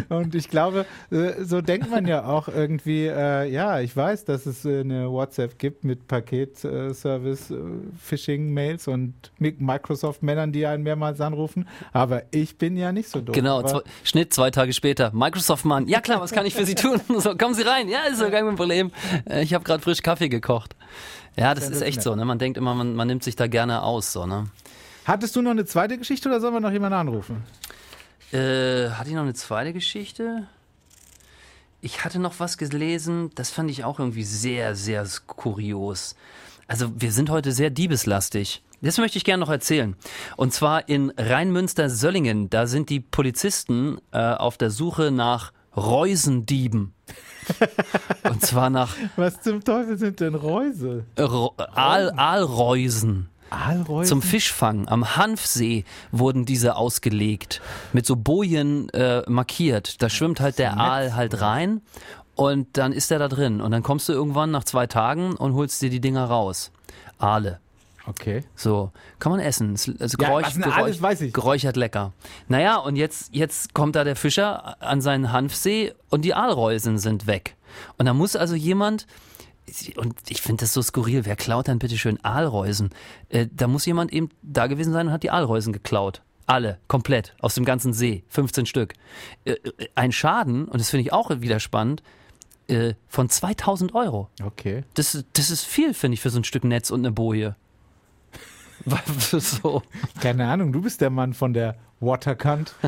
Und 0.10 0.36
ich 0.36 0.50
glaube, 0.50 0.86
äh, 1.12 1.44
so 1.44 1.62
denkt 1.62 1.90
man 1.90 2.06
ja 2.08 2.26
auch 2.26 2.48
irgendwie, 2.48 3.06
äh, 3.08 3.50
ja, 3.50 3.80
ich 3.80 3.96
weiß, 3.96 4.26
dass 4.26 4.46
es 4.46 4.66
äh, 4.66 4.82
eine 4.82 5.10
WhatsApp 5.12 5.58
gibt 5.60 5.84
mit 5.84 6.08
Paketservice, 6.08 7.52
äh, 7.52 7.56
Phishing-Mails 8.02 8.88
und 8.88 9.14
Mi- 9.40 9.56
Microsoft-Männern, 9.58 10.52
die 10.52 10.66
einen 10.66 10.84
mehrmals 10.84 11.22
anrufen, 11.22 11.68
aber 11.94 12.24
ich 12.32 12.58
bin 12.58 12.78
ja 12.78 12.92
nicht 12.92 13.10
so 13.10 13.22
doof. 13.22 13.36
Genau, 13.36 13.62
zwei, 13.64 13.82
Schnitt 14.04 14.34
zwei 14.34 14.52
Tage 14.52 14.74
später. 14.74 15.12
Microsoft-Mann. 15.14 15.88
Ja 15.88 16.02
klar, 16.02 16.22
was 16.22 16.32
kann 16.32 16.46
ich 16.46 16.54
für 16.56 16.66
Sie 16.66 16.76
tun? 16.76 17.00
So, 17.20 17.36
kommen 17.36 17.54
Sie 17.54 17.62
rein. 17.62 17.88
Ja, 17.88 18.00
ist 18.12 18.22
doch 18.22 18.30
gar 18.32 18.42
kein 18.42 18.56
Problem. 18.56 18.92
Ich 19.42 19.54
habe 19.54 19.64
gerade 19.64 19.82
frisch 19.82 20.02
Kaffee 20.02 20.28
gekocht. 20.30 20.76
Ja, 21.38 21.54
das 21.54 21.70
ist 21.70 21.82
echt 21.82 22.02
so. 22.02 22.16
Ne? 22.16 22.26
Man 22.26 22.40
denkt 22.40 22.58
immer, 22.58 22.74
man, 22.76 22.96
man 22.96 23.08
nimmt 23.08 23.24
sich 23.24 23.36
da 23.36 23.48
gerne 23.48 23.84
aus. 23.84 24.12
So, 24.14 24.26
ne? 24.26 24.46
Hattest 25.06 25.36
du 25.36 25.44
noch 25.44 25.52
eine 25.52 25.66
zweite 25.66 26.00
Geschichte 26.00 26.28
oder 26.28 26.42
sollen 26.42 26.56
wir 26.56 26.60
noch 26.60 26.72
jemanden 26.72 26.98
anrufen? 26.98 27.44
Äh, 28.32 28.90
hatte 28.90 29.10
ich 29.10 29.16
noch 29.16 29.22
eine 29.22 29.36
zweite 29.36 29.72
Geschichte? 29.72 30.48
Ich 31.80 32.04
hatte 32.04 32.18
noch 32.18 32.40
was 32.40 32.58
gelesen, 32.58 33.30
das 33.36 33.52
fand 33.52 33.70
ich 33.70 33.84
auch 33.84 34.00
irgendwie 34.00 34.24
sehr, 34.24 34.76
sehr 34.76 35.08
kurios. 35.28 36.16
Also 36.68 36.92
wir 36.96 37.12
sind 37.12 37.30
heute 37.30 37.52
sehr 37.52 37.70
diebeslastig. 37.70 38.64
Das 38.82 38.98
möchte 38.98 39.20
ich 39.20 39.24
gerne 39.24 39.42
noch 39.42 39.52
erzählen. 39.52 39.96
Und 40.38 40.54
zwar 40.54 40.90
in 40.90 41.12
Rheinmünster-Söllingen, 41.16 42.50
da 42.50 42.66
sind 42.66 42.90
die 42.90 43.00
Polizisten 43.00 44.00
äh, 44.12 44.18
auf 44.18 44.58
der 44.58 44.72
Suche 44.72 45.12
nach 45.12 45.54
Reusendieben. 45.78 46.94
Und 48.24 48.42
zwar 48.42 48.72
nach 48.72 48.96
Was 49.18 49.42
zum 49.42 49.64
Teufel 49.64 49.98
sind 49.98 50.20
denn 50.20 50.34
Reuse? 50.34 51.06
Aal 51.16 52.12
Aalreusen. 52.16 53.30
Aalreuse? 53.50 54.10
Zum 54.10 54.22
Fischfang 54.22 54.88
am 54.88 55.16
Hanfsee 55.18 55.86
wurden 56.12 56.46
diese 56.46 56.76
ausgelegt, 56.76 57.62
mit 57.94 58.06
so 58.06 58.16
Bojen 58.16 58.90
äh, 58.90 59.22
markiert. 59.30 60.02
Da 60.02 60.10
schwimmt 60.10 60.40
halt 60.40 60.60
der 60.60 60.78
Aal 60.80 61.16
halt 61.16 61.42
rein 61.42 61.82
und 62.36 62.68
dann 62.78 62.92
ist 62.92 63.12
er 63.12 63.20
da 63.20 63.28
drin. 63.28 63.62
Und 63.62 63.72
dann 63.72 63.84
kommst 63.84 64.10
du 64.10 64.14
irgendwann 64.14 64.52
nach 64.52 64.64
zwei 64.64 64.88
Tagen 64.88 65.36
und 65.36 65.54
holst 65.54 65.82
dir 65.82 65.90
die 65.90 66.02
Dinger 66.02 66.26
raus. 66.26 66.72
Aale. 67.18 67.60
Okay. 68.08 68.44
So, 68.56 68.92
kann 69.18 69.32
man 69.32 69.40
essen. 69.42 69.74
Es- 69.74 69.90
Also 70.00 70.18
Ja, 70.20 70.28
geräuch, 70.28 70.54
geräuch, 70.54 71.02
weiß 71.02 71.22
ich. 71.22 71.34
geräuchert 71.34 71.76
lecker. 71.76 72.14
Naja, 72.48 72.76
und 72.78 72.98
jetzt, 72.98 73.34
jetzt 73.34 73.74
kommt 73.74 73.96
da 73.96 74.04
der 74.04 74.16
Fischer 74.16 74.80
an 74.80 75.02
seinen 75.02 75.32
Hanfsee 75.32 75.94
und 76.10 76.22
die 76.24 76.36
Aalreusen 76.36 77.00
sind 77.00 77.26
weg. 77.26 77.56
Und 77.98 78.06
da 78.06 78.14
muss 78.14 78.36
also 78.36 78.54
jemand, 78.54 79.08
und 79.98 80.16
ich 80.30 80.42
finde 80.42 80.62
das 80.62 80.74
so 80.74 80.82
skurril, 80.82 81.26
wer 81.26 81.36
klaut 81.36 81.68
dann 81.68 81.80
bitte 81.80 81.98
schön 81.98 82.24
Aalreusen? 82.24 82.90
Äh, 83.30 83.48
da 83.52 83.68
muss 83.68 83.86
jemand 83.86 84.14
eben 84.14 84.30
da 84.42 84.68
gewesen 84.68 84.94
sein 84.94 85.08
und 85.08 85.14
hat 85.14 85.24
die 85.24 85.32
Aalreusen 85.32 85.74
geklaut. 85.74 86.22
Alle, 86.48 86.80
komplett, 86.88 87.36
aus 87.40 87.56
dem 87.56 87.66
ganzen 87.66 87.92
See, 87.94 88.24
15 88.30 88.68
Stück. 88.68 88.94
Äh, 89.46 89.54
äh, 89.54 89.88
ein 89.96 90.12
Schaden, 90.12 90.66
und 90.66 90.80
das 90.80 90.92
finde 90.92 91.02
ich 91.02 91.14
auch 91.14 91.30
wieder 91.42 91.60
spannend, 91.60 92.04
äh, 92.68 92.94
von 93.08 93.30
2000 93.30 93.96
Euro. 93.96 94.30
Okay. 94.44 94.84
Das, 94.94 95.24
das 95.34 95.50
ist 95.50 95.64
viel, 95.64 95.94
finde 95.94 96.16
ich, 96.16 96.22
für 96.22 96.30
so 96.30 96.40
ein 96.40 96.44
Stück 96.44 96.64
Netz 96.64 96.92
und 96.92 97.00
eine 97.02 97.12
Boje. 97.12 97.56
So. 99.32 99.82
Keine 100.22 100.48
Ahnung, 100.48 100.72
du 100.72 100.82
bist 100.82 101.02
der 101.02 101.10
Mann 101.10 101.34
von 101.34 101.54
der 101.54 101.76
Waterkant. 102.00 102.76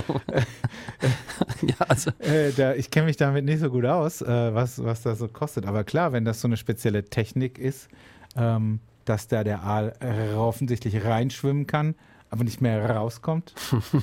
Ja, 1.62 1.76
also, 1.88 2.12
Äh, 2.20 2.52
da, 2.52 2.74
ich 2.76 2.92
kenne 2.92 3.08
mich 3.08 3.18
damit 3.18 3.46
nicht 3.46 3.60
so 3.60 3.70
gut 3.70 3.86
aus, 3.86 4.22
äh, 4.22 4.54
was, 4.54 4.84
was 4.84 5.02
das 5.02 5.20
so 5.20 5.28
kostet. 5.28 5.66
Aber 5.66 5.84
klar, 5.84 6.12
wenn 6.12 6.26
das 6.26 6.42
so 6.42 6.48
eine 6.48 6.58
spezielle 6.58 7.06
Technik 7.06 7.58
ist, 7.58 7.88
ähm, 8.36 8.80
dass 9.06 9.28
da 9.28 9.44
der 9.44 9.64
Aal 9.64 9.94
äh, 10.00 10.34
offensichtlich 10.36 11.04
reinschwimmen 11.04 11.66
kann, 11.68 11.96
aber 12.30 12.44
nicht 12.44 12.62
mehr 12.62 12.90
rauskommt, 12.90 13.54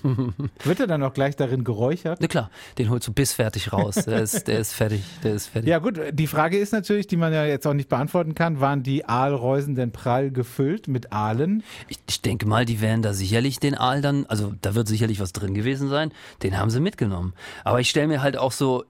wird 0.65 0.81
er 0.81 0.87
dann 0.87 1.03
auch 1.03 1.13
gleich 1.13 1.37
darin 1.37 1.65
geräuchert? 1.65 2.19
na 2.21 2.27
klar, 2.27 2.51
den 2.79 2.91
holst 2.91 3.07
du 3.09 3.13
bissfertig 3.13 3.73
raus. 3.73 3.95
Der 3.95 4.23
ist, 4.23 4.49
der 4.49 4.59
ist 4.59 4.73
fertig, 4.73 5.03
der 5.23 5.35
ist 5.35 5.49
fertig. 5.49 5.69
Ja 5.69 5.79
gut, 5.79 6.01
die 6.13 6.27
Frage 6.27 6.59
ist 6.59 6.73
natürlich, 6.73 7.07
die 7.07 7.17
man 7.17 7.33
ja 7.33 7.45
jetzt 7.45 7.67
auch 7.67 7.75
nicht 7.75 7.89
beantworten 7.89 8.35
kann, 8.35 8.61
waren 8.61 8.83
die 8.83 9.07
Aalreusen 9.07 9.75
denn 9.75 9.93
prall 9.93 10.31
gefüllt 10.31 10.89
mit 10.89 11.13
Aalen? 11.13 11.63
Ich, 11.89 11.99
ich 12.09 12.23
denke 12.23 12.47
mal, 12.47 12.65
die 12.65 12.81
werden 12.81 13.03
da 13.03 13.13
sicherlich 13.13 13.61
den 13.61 13.75
Aal 13.75 14.01
dann, 14.01 14.27
also 14.27 14.53
da 14.63 14.75
wird 14.75 14.89
sicherlich 14.89 15.21
was 15.21 15.33
drin 15.33 15.55
gewesen 15.55 15.89
sein, 15.89 16.13
den 16.43 16.59
haben 16.59 16.71
sie 16.71 16.81
mitgenommen. 16.81 17.35
Aber 17.65 17.81
ich 17.81 17.91
stelle 17.91 18.09
mir 18.09 18.23
halt 18.23 18.37
auch 18.37 18.53
so, 18.53 18.85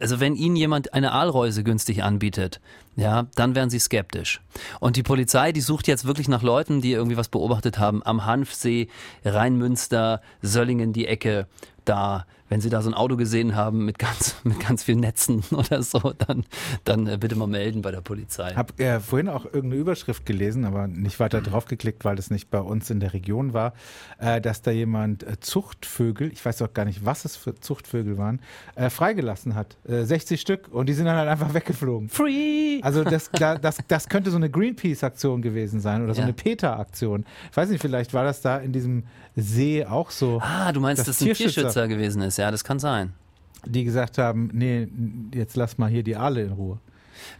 also 0.00 0.20
wenn 0.20 0.34
ihnen 0.34 0.56
jemand 0.56 0.94
eine 0.94 1.12
Aalreuse 1.12 1.62
günstig 1.62 2.02
anbietet, 2.02 2.60
ja, 2.96 3.26
dann 3.34 3.54
wären 3.54 3.70
sie 3.70 3.78
skeptisch. 3.78 4.40
Und 4.80 4.96
die 4.96 5.02
Polizei, 5.02 5.52
die 5.52 5.60
sucht 5.60 5.88
jetzt 5.88 6.04
wirklich 6.04 6.28
nach 6.28 6.42
Leuten, 6.42 6.80
die 6.80 6.92
irgendwie 6.92 7.16
was 7.16 7.28
beobachtet 7.28 7.78
haben, 7.78 8.02
am 8.04 8.24
Hanfsee, 8.24 8.88
Rheinmünster, 9.24 10.20
Söllingen, 10.42 10.92
die 10.92 11.06
Ecke, 11.06 11.46
da, 11.84 12.26
wenn 12.54 12.60
sie 12.60 12.70
da 12.70 12.82
so 12.82 12.88
ein 12.90 12.94
Auto 12.94 13.16
gesehen 13.16 13.56
haben 13.56 13.84
mit 13.84 13.98
ganz, 13.98 14.36
mit 14.44 14.60
ganz 14.60 14.84
vielen 14.84 15.00
Netzen 15.00 15.42
oder 15.50 15.82
so, 15.82 15.98
dann, 16.16 16.44
dann 16.84 17.08
äh, 17.08 17.16
bitte 17.18 17.34
mal 17.34 17.48
melden 17.48 17.82
bei 17.82 17.90
der 17.90 18.00
Polizei. 18.00 18.52
Hab 18.54 18.78
äh, 18.78 19.00
vorhin 19.00 19.28
auch 19.28 19.44
irgendeine 19.44 19.74
Überschrift 19.74 20.24
gelesen, 20.24 20.64
aber 20.64 20.86
nicht 20.86 21.18
weiter 21.18 21.40
drauf 21.40 21.64
geklickt, 21.64 22.04
weil 22.04 22.14
das 22.14 22.30
nicht 22.30 22.50
bei 22.50 22.60
uns 22.60 22.90
in 22.90 23.00
der 23.00 23.12
Region 23.12 23.54
war, 23.54 23.72
äh, 24.20 24.40
dass 24.40 24.62
da 24.62 24.70
jemand 24.70 25.24
äh, 25.24 25.40
Zuchtvögel, 25.40 26.30
ich 26.32 26.44
weiß 26.46 26.62
auch 26.62 26.72
gar 26.72 26.84
nicht, 26.84 27.04
was 27.04 27.24
es 27.24 27.34
für 27.36 27.56
Zuchtvögel 27.56 28.18
waren, 28.18 28.40
äh, 28.76 28.88
freigelassen 28.88 29.56
hat. 29.56 29.76
Äh, 29.88 30.04
60 30.04 30.40
Stück 30.40 30.68
und 30.70 30.88
die 30.88 30.92
sind 30.92 31.06
dann 31.06 31.16
halt 31.16 31.28
einfach 31.28 31.54
weggeflogen. 31.54 32.08
Free! 32.08 32.78
Also 32.82 33.02
das, 33.02 33.30
da, 33.36 33.58
das, 33.58 33.78
das 33.88 34.08
könnte 34.08 34.30
so 34.30 34.36
eine 34.36 34.48
Greenpeace-Aktion 34.48 35.42
gewesen 35.42 35.80
sein 35.80 36.04
oder 36.04 36.14
so 36.14 36.20
Ja. 36.20 36.26
eine 36.26 36.34
PETA-Aktion. 36.34 37.24
Ich 37.50 37.56
weiß 37.56 37.68
nicht, 37.68 37.80
vielleicht 37.80 38.14
war 38.14 38.22
das 38.22 38.42
da 38.42 38.58
in 38.58 38.70
diesem 38.72 39.02
See 39.34 39.84
auch 39.84 40.12
so, 40.12 40.40
Ah, 40.40 40.70
du 40.70 40.78
meinst, 40.78 41.00
Das 41.00 41.06
dass 41.08 41.16
es 41.16 41.22
ein 41.22 41.26
Tierschützer. 41.34 41.52
Tierschützer 41.62 41.88
gewesen 41.88 42.22
ist. 42.22 42.36
Ja, 42.36 42.43
das 42.50 42.64
kann 42.64 42.78
sein. 42.78 43.12
die 43.66 43.84
gesagt 43.84 44.18
haben, 44.18 44.50
nee, 44.52 44.88
jetzt 45.34 45.56
lass 45.56 45.78
mal 45.78 45.88
hier 45.88 46.02
die 46.02 46.16
Aale 46.16 46.42
in 46.42 46.52
Ruhe. 46.52 46.78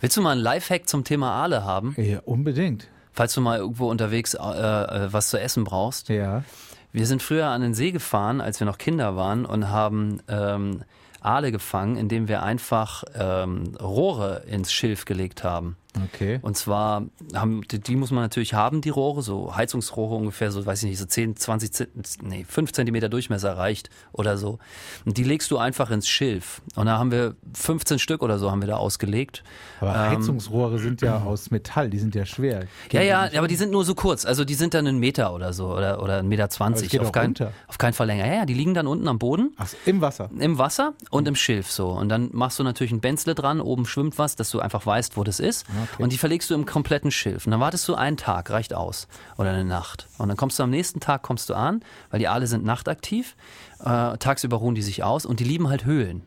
Willst 0.00 0.16
du 0.16 0.22
mal 0.22 0.32
einen 0.32 0.40
Lifehack 0.40 0.88
zum 0.88 1.04
Thema 1.04 1.32
Aale 1.32 1.64
haben? 1.64 1.94
Ja, 1.98 2.20
unbedingt. 2.24 2.88
Falls 3.12 3.34
du 3.34 3.40
mal 3.40 3.58
irgendwo 3.58 3.90
unterwegs 3.90 4.34
äh, 4.34 4.38
äh, 4.38 5.12
was 5.12 5.30
zu 5.30 5.38
essen 5.38 5.64
brauchst. 5.64 6.08
Ja. 6.08 6.44
Wir 6.92 7.06
sind 7.06 7.22
früher 7.22 7.46
an 7.48 7.60
den 7.60 7.74
See 7.74 7.92
gefahren, 7.92 8.40
als 8.40 8.60
wir 8.60 8.66
noch 8.66 8.78
Kinder 8.78 9.16
waren 9.16 9.44
und 9.46 9.68
haben 9.68 10.20
ähm, 10.28 10.82
Aale 11.20 11.52
gefangen, 11.52 11.96
indem 11.96 12.28
wir 12.28 12.42
einfach 12.42 13.04
ähm, 13.14 13.76
Rohre 13.80 14.44
ins 14.46 14.72
Schilf 14.72 15.04
gelegt 15.04 15.42
haben. 15.44 15.76
Okay. 16.12 16.40
Und 16.42 16.56
zwar 16.56 17.04
haben, 17.34 17.62
die, 17.70 17.78
die 17.78 17.94
muss 17.94 18.10
man 18.10 18.22
natürlich 18.24 18.52
haben, 18.54 18.80
die 18.80 18.88
Rohre, 18.88 19.22
so 19.22 19.54
Heizungsrohre 19.54 20.16
ungefähr, 20.16 20.50
so 20.50 20.66
weiß 20.66 20.82
ich 20.82 20.90
nicht, 20.90 20.98
so 20.98 21.04
10, 21.06 21.36
20, 21.36 21.72
Zent- 21.72 21.90
nee, 22.22 22.44
5 22.48 22.72
Zentimeter 22.72 23.08
Durchmesser 23.08 23.56
reicht 23.56 23.90
oder 24.12 24.36
so. 24.36 24.58
Und 25.04 25.16
die 25.18 25.22
legst 25.24 25.50
du 25.52 25.58
einfach 25.58 25.90
ins 25.90 26.08
Schilf. 26.08 26.62
Und 26.74 26.86
da 26.86 26.98
haben 26.98 27.12
wir 27.12 27.36
15 27.54 27.98
Stück 28.00 28.22
oder 28.22 28.38
so 28.40 28.50
haben 28.50 28.60
wir 28.60 28.66
da 28.66 28.76
ausgelegt. 28.76 29.44
Aber 29.80 29.96
Heizungsrohre 30.10 30.78
sind 30.80 31.00
ja 31.00 31.22
aus 31.22 31.50
Metall, 31.52 31.90
die 31.90 31.98
sind 32.00 32.14
ja 32.16 32.26
schwer. 32.26 32.66
Ja, 32.90 33.02
ja, 33.02 33.30
aber 33.38 33.46
die 33.46 33.56
sind 33.56 33.70
nur 33.70 33.84
so 33.84 33.94
kurz. 33.94 34.24
Also 34.26 34.44
die 34.44 34.54
sind 34.54 34.74
dann 34.74 34.86
einen 34.88 34.98
Meter 34.98 35.32
oder 35.32 35.52
so 35.52 35.68
oder, 35.72 36.02
oder 36.02 36.18
einen 36.18 36.28
Meter 36.28 36.44
Aber 36.44 36.50
zwanzig. 36.50 36.86
es 36.86 36.90
geht 36.90 37.00
Auf, 37.02 37.08
auch 37.08 37.12
kein, 37.12 37.34
auf 37.68 37.78
keinen 37.78 37.92
Fall 37.92 38.06
länger. 38.08 38.26
Ja, 38.26 38.34
ja, 38.34 38.46
die 38.46 38.54
liegen 38.54 38.74
dann 38.74 38.86
unten 38.88 39.06
am 39.06 39.18
Boden. 39.20 39.52
Ach, 39.58 39.68
so, 39.68 39.76
im 39.86 40.00
Wasser. 40.00 40.28
Im 40.38 40.58
Wasser 40.58 40.94
und 41.10 41.28
im 41.28 41.36
Schilf 41.36 41.70
so. 41.70 41.90
Und 41.90 42.08
dann 42.08 42.30
machst 42.32 42.58
du 42.58 42.64
natürlich 42.64 42.92
ein 42.92 43.00
Benzle 43.00 43.34
dran, 43.36 43.60
oben 43.60 43.86
schwimmt 43.86 44.18
was, 44.18 44.34
dass 44.34 44.50
du 44.50 44.58
einfach 44.58 44.84
weißt, 44.86 45.16
wo 45.16 45.22
das 45.22 45.38
ist. 45.38 45.64
Okay. 45.92 46.02
Und 46.02 46.12
die 46.12 46.18
verlegst 46.18 46.50
du 46.50 46.54
im 46.54 46.66
kompletten 46.66 47.10
Schilf. 47.10 47.46
Und 47.46 47.52
dann 47.52 47.60
wartest 47.60 47.86
du 47.88 47.94
einen 47.94 48.16
Tag, 48.16 48.50
reicht 48.50 48.74
aus. 48.74 49.08
Oder 49.36 49.50
eine 49.50 49.64
Nacht. 49.64 50.08
Und 50.18 50.28
dann 50.28 50.36
kommst 50.36 50.58
du 50.58 50.62
am 50.62 50.70
nächsten 50.70 51.00
Tag 51.00 51.22
kommst 51.22 51.50
du 51.50 51.54
an, 51.54 51.82
weil 52.10 52.18
die 52.18 52.28
Aale 52.28 52.46
sind 52.46 52.64
nachtaktiv. 52.64 53.36
Äh, 53.80 54.16
tagsüber 54.18 54.56
ruhen 54.56 54.74
die 54.74 54.82
sich 54.82 55.02
aus 55.04 55.26
und 55.26 55.40
die 55.40 55.44
lieben 55.44 55.68
halt 55.68 55.84
Höhlen. 55.84 56.22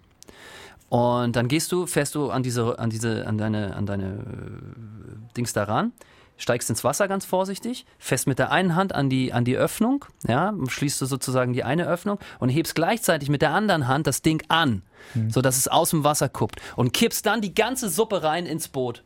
Und 0.89 1.35
dann 1.35 1.47
gehst 1.47 1.71
du, 1.71 1.85
fährst 1.85 2.15
du 2.15 2.29
an 2.29 2.43
diese, 2.43 2.79
an 2.79 2.89
diese, 2.89 3.27
an 3.27 3.37
deine, 3.37 3.75
an 3.75 3.85
deine 3.85 4.05
äh, 4.05 5.35
Dings 5.35 5.51
da 5.51 5.63
ran, 5.63 5.91
steigst 6.37 6.69
ins 6.69 6.83
Wasser 6.83 7.07
ganz 7.07 7.25
vorsichtig, 7.25 7.85
fährst 7.99 8.27
mit 8.27 8.39
der 8.39 8.51
einen 8.51 8.75
Hand 8.75 8.95
an 8.95 9.09
die, 9.09 9.33
an 9.33 9.43
die 9.43 9.57
Öffnung, 9.57 10.05
ja, 10.27 10.53
schließt 10.67 11.01
du 11.01 11.05
sozusagen 11.05 11.51
die 11.51 11.63
eine 11.63 11.87
Öffnung 11.87 12.19
und 12.39 12.49
hebst 12.49 12.75
gleichzeitig 12.75 13.29
mit 13.29 13.41
der 13.41 13.51
anderen 13.51 13.87
Hand 13.87 14.07
das 14.07 14.21
Ding 14.21 14.43
an, 14.47 14.83
so 15.29 15.41
dass 15.41 15.57
es 15.57 15.67
aus 15.67 15.89
dem 15.89 16.03
Wasser 16.03 16.29
kuppt 16.29 16.61
und 16.75 16.93
kippst 16.93 17.25
dann 17.25 17.41
die 17.41 17.53
ganze 17.53 17.89
Suppe 17.89 18.23
rein 18.23 18.45
ins 18.45 18.67
Boot. 18.67 19.03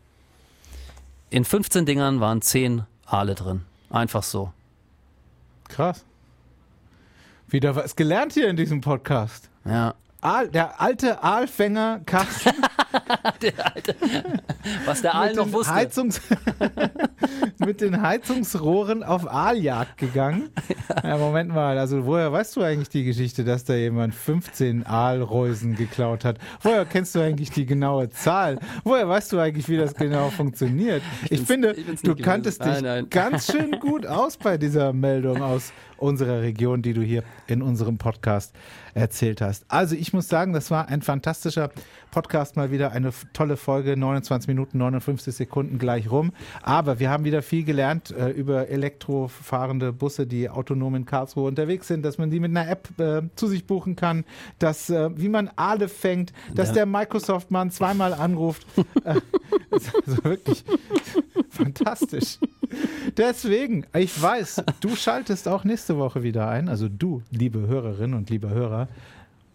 In 1.32 1.46
15 1.46 1.86
Dingern 1.86 2.20
waren 2.20 2.41
10 2.41 2.84
Aale 3.06 3.36
drin. 3.36 3.62
Einfach 3.89 4.22
so. 4.22 4.52
Krass. 5.70 6.04
Wieder 7.48 7.74
was 7.78 7.96
gelernt 7.96 8.34
hier 8.34 8.50
in 8.50 8.58
diesem 8.58 8.82
Podcast. 8.82 9.50
Ja. 9.63 9.96
Aal, 10.21 10.47
der 10.49 10.79
alte 10.79 11.23
Aalfänger 11.23 12.01
Carsten 12.05 12.51
Was 14.86 15.01
der 15.01 15.15
Aal 15.15 15.27
mit 15.29 15.36
noch 15.38 15.45
den 15.45 15.53
wusste. 15.53 15.73
Heizungs 15.73 16.21
mit 17.57 17.81
den 17.81 18.01
Heizungsrohren 18.01 19.03
auf 19.03 19.27
Aaljagd 19.31 19.97
gegangen. 19.97 20.49
Ja, 21.03 21.17
Moment 21.17 21.49
mal, 21.53 21.77
also 21.77 22.05
woher 22.05 22.31
weißt 22.31 22.55
du 22.55 22.62
eigentlich 22.62 22.89
die 22.89 23.03
Geschichte, 23.03 23.43
dass 23.43 23.63
da 23.63 23.73
jemand 23.73 24.13
15 24.13 24.86
Aalreusen 24.86 25.75
geklaut 25.75 26.25
hat? 26.25 26.38
Woher 26.62 26.86
kennst 26.86 27.15
du 27.15 27.19
eigentlich 27.19 27.49
die 27.51 27.65
genaue 27.65 28.10
Zahl? 28.10 28.60
Woher 28.84 29.07
weißt 29.10 29.31
du 29.31 29.39
eigentlich, 29.39 29.69
wie 29.69 29.77
das 29.77 29.95
genau 29.95 30.29
funktioniert? 30.29 31.01
Ich, 31.25 31.39
bin's- 31.39 31.47
finde, 31.47 31.71
ich 31.73 32.01
du 32.01 32.15
kanntest 32.15 32.60
gewesen. 32.60 32.75
dich 32.75 32.84
Nein, 32.84 32.95
nein. 33.03 33.10
ganz 33.10 33.51
schön 33.51 33.71
gut 33.79 34.05
aus 34.05 34.38
bei 34.38 34.57
dieser 34.57 34.93
Meldung 34.93 35.41
aus 35.41 35.73
unserer 35.97 36.41
Region, 36.41 36.81
die 36.81 36.93
du 36.93 37.01
hier 37.01 37.23
in 37.45 37.62
unserem 37.62 37.99
Podcast 37.99 38.55
erzählt 38.95 39.39
hast. 39.39 39.65
Also 39.67 39.95
ich 39.95 40.11
muss 40.13 40.28
sagen, 40.28 40.54
das 40.54 40.71
war 40.71 40.88
ein 40.89 41.02
fantastischer 41.02 41.69
Podcast, 42.12 42.56
mal 42.56 42.71
wieder 42.71 42.91
eine 42.91 43.12
tolle 43.34 43.58
Folge, 43.58 43.95
29 43.97 44.47
Minuten, 44.47 44.78
59 44.78 45.34
Sekunden 45.34 45.78
gleich 45.80 46.12
rum. 46.12 46.32
Aber 46.62 47.00
wir 47.00 47.10
haben 47.10 47.24
wieder 47.24 47.41
viel 47.41 47.63
gelernt 47.63 48.12
äh, 48.12 48.30
über 48.30 48.67
elektrofahrende 48.69 49.93
Busse, 49.93 50.28
die 50.28 50.50
autonom 50.50 50.95
in 50.95 51.06
Karlsruhe 51.06 51.47
unterwegs 51.47 51.88
sind, 51.88 52.04
dass 52.04 52.17
man 52.17 52.30
die 52.32 52.39
mit 52.39 52.52
einer 52.52 52.69
App 52.69 52.89
äh, 53.00 53.21
zu 53.36 53.47
sich 53.47 53.65
buchen 53.65 53.95
kann, 53.95 54.26
dass, 54.60 54.89
äh, 54.89 55.10
wie 55.17 55.30
man 55.30 55.50
Aale 55.56 55.88
fängt, 55.88 56.34
dass 56.54 56.69
Ja. 56.69 56.74
der 56.76 56.86
Microsoft-Mann 56.86 57.71
zweimal 57.71 58.13
anruft. 58.13 58.65
Das 59.69 59.84
ist 59.84 59.95
also 60.08 60.24
wirklich 60.26 60.65
fantastisch. 61.50 62.39
Deswegen, 63.17 63.86
ich 63.93 64.21
weiß, 64.21 64.63
du 64.82 64.95
schaltest 64.95 65.47
auch 65.47 65.63
nächste 65.63 65.97
Woche 65.97 66.24
wieder 66.24 66.47
ein, 66.50 66.67
also 66.69 66.88
du, 66.89 67.21
liebe 67.32 67.60
Hörerinnen 67.67 68.17
und 68.17 68.30
liebe 68.30 68.50
Hörer, 68.50 68.88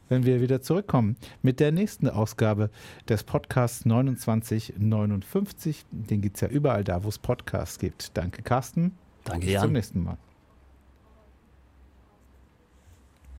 wenn 0.08 0.24
wir 0.24 0.40
wieder 0.40 0.62
zurückkommen 0.62 1.16
mit 1.42 1.60
der 1.60 1.72
nächsten 1.72 2.08
Ausgabe 2.08 2.70
des 3.08 3.24
Podcasts 3.24 3.80
2959. 3.80 5.84
Den 5.90 6.20
gibt 6.20 6.36
es 6.36 6.40
ja 6.42 6.48
überall 6.48 6.84
da, 6.84 7.04
wo 7.04 7.08
es 7.08 7.18
Podcasts 7.18 7.78
gibt. 7.78 8.16
Danke, 8.16 8.42
Carsten. 8.42 8.92
Danke, 9.24 9.46
Bis 9.46 9.54
zum 9.54 9.64
Jan. 9.64 9.72
nächsten 9.72 10.02
Mal. 10.02 10.18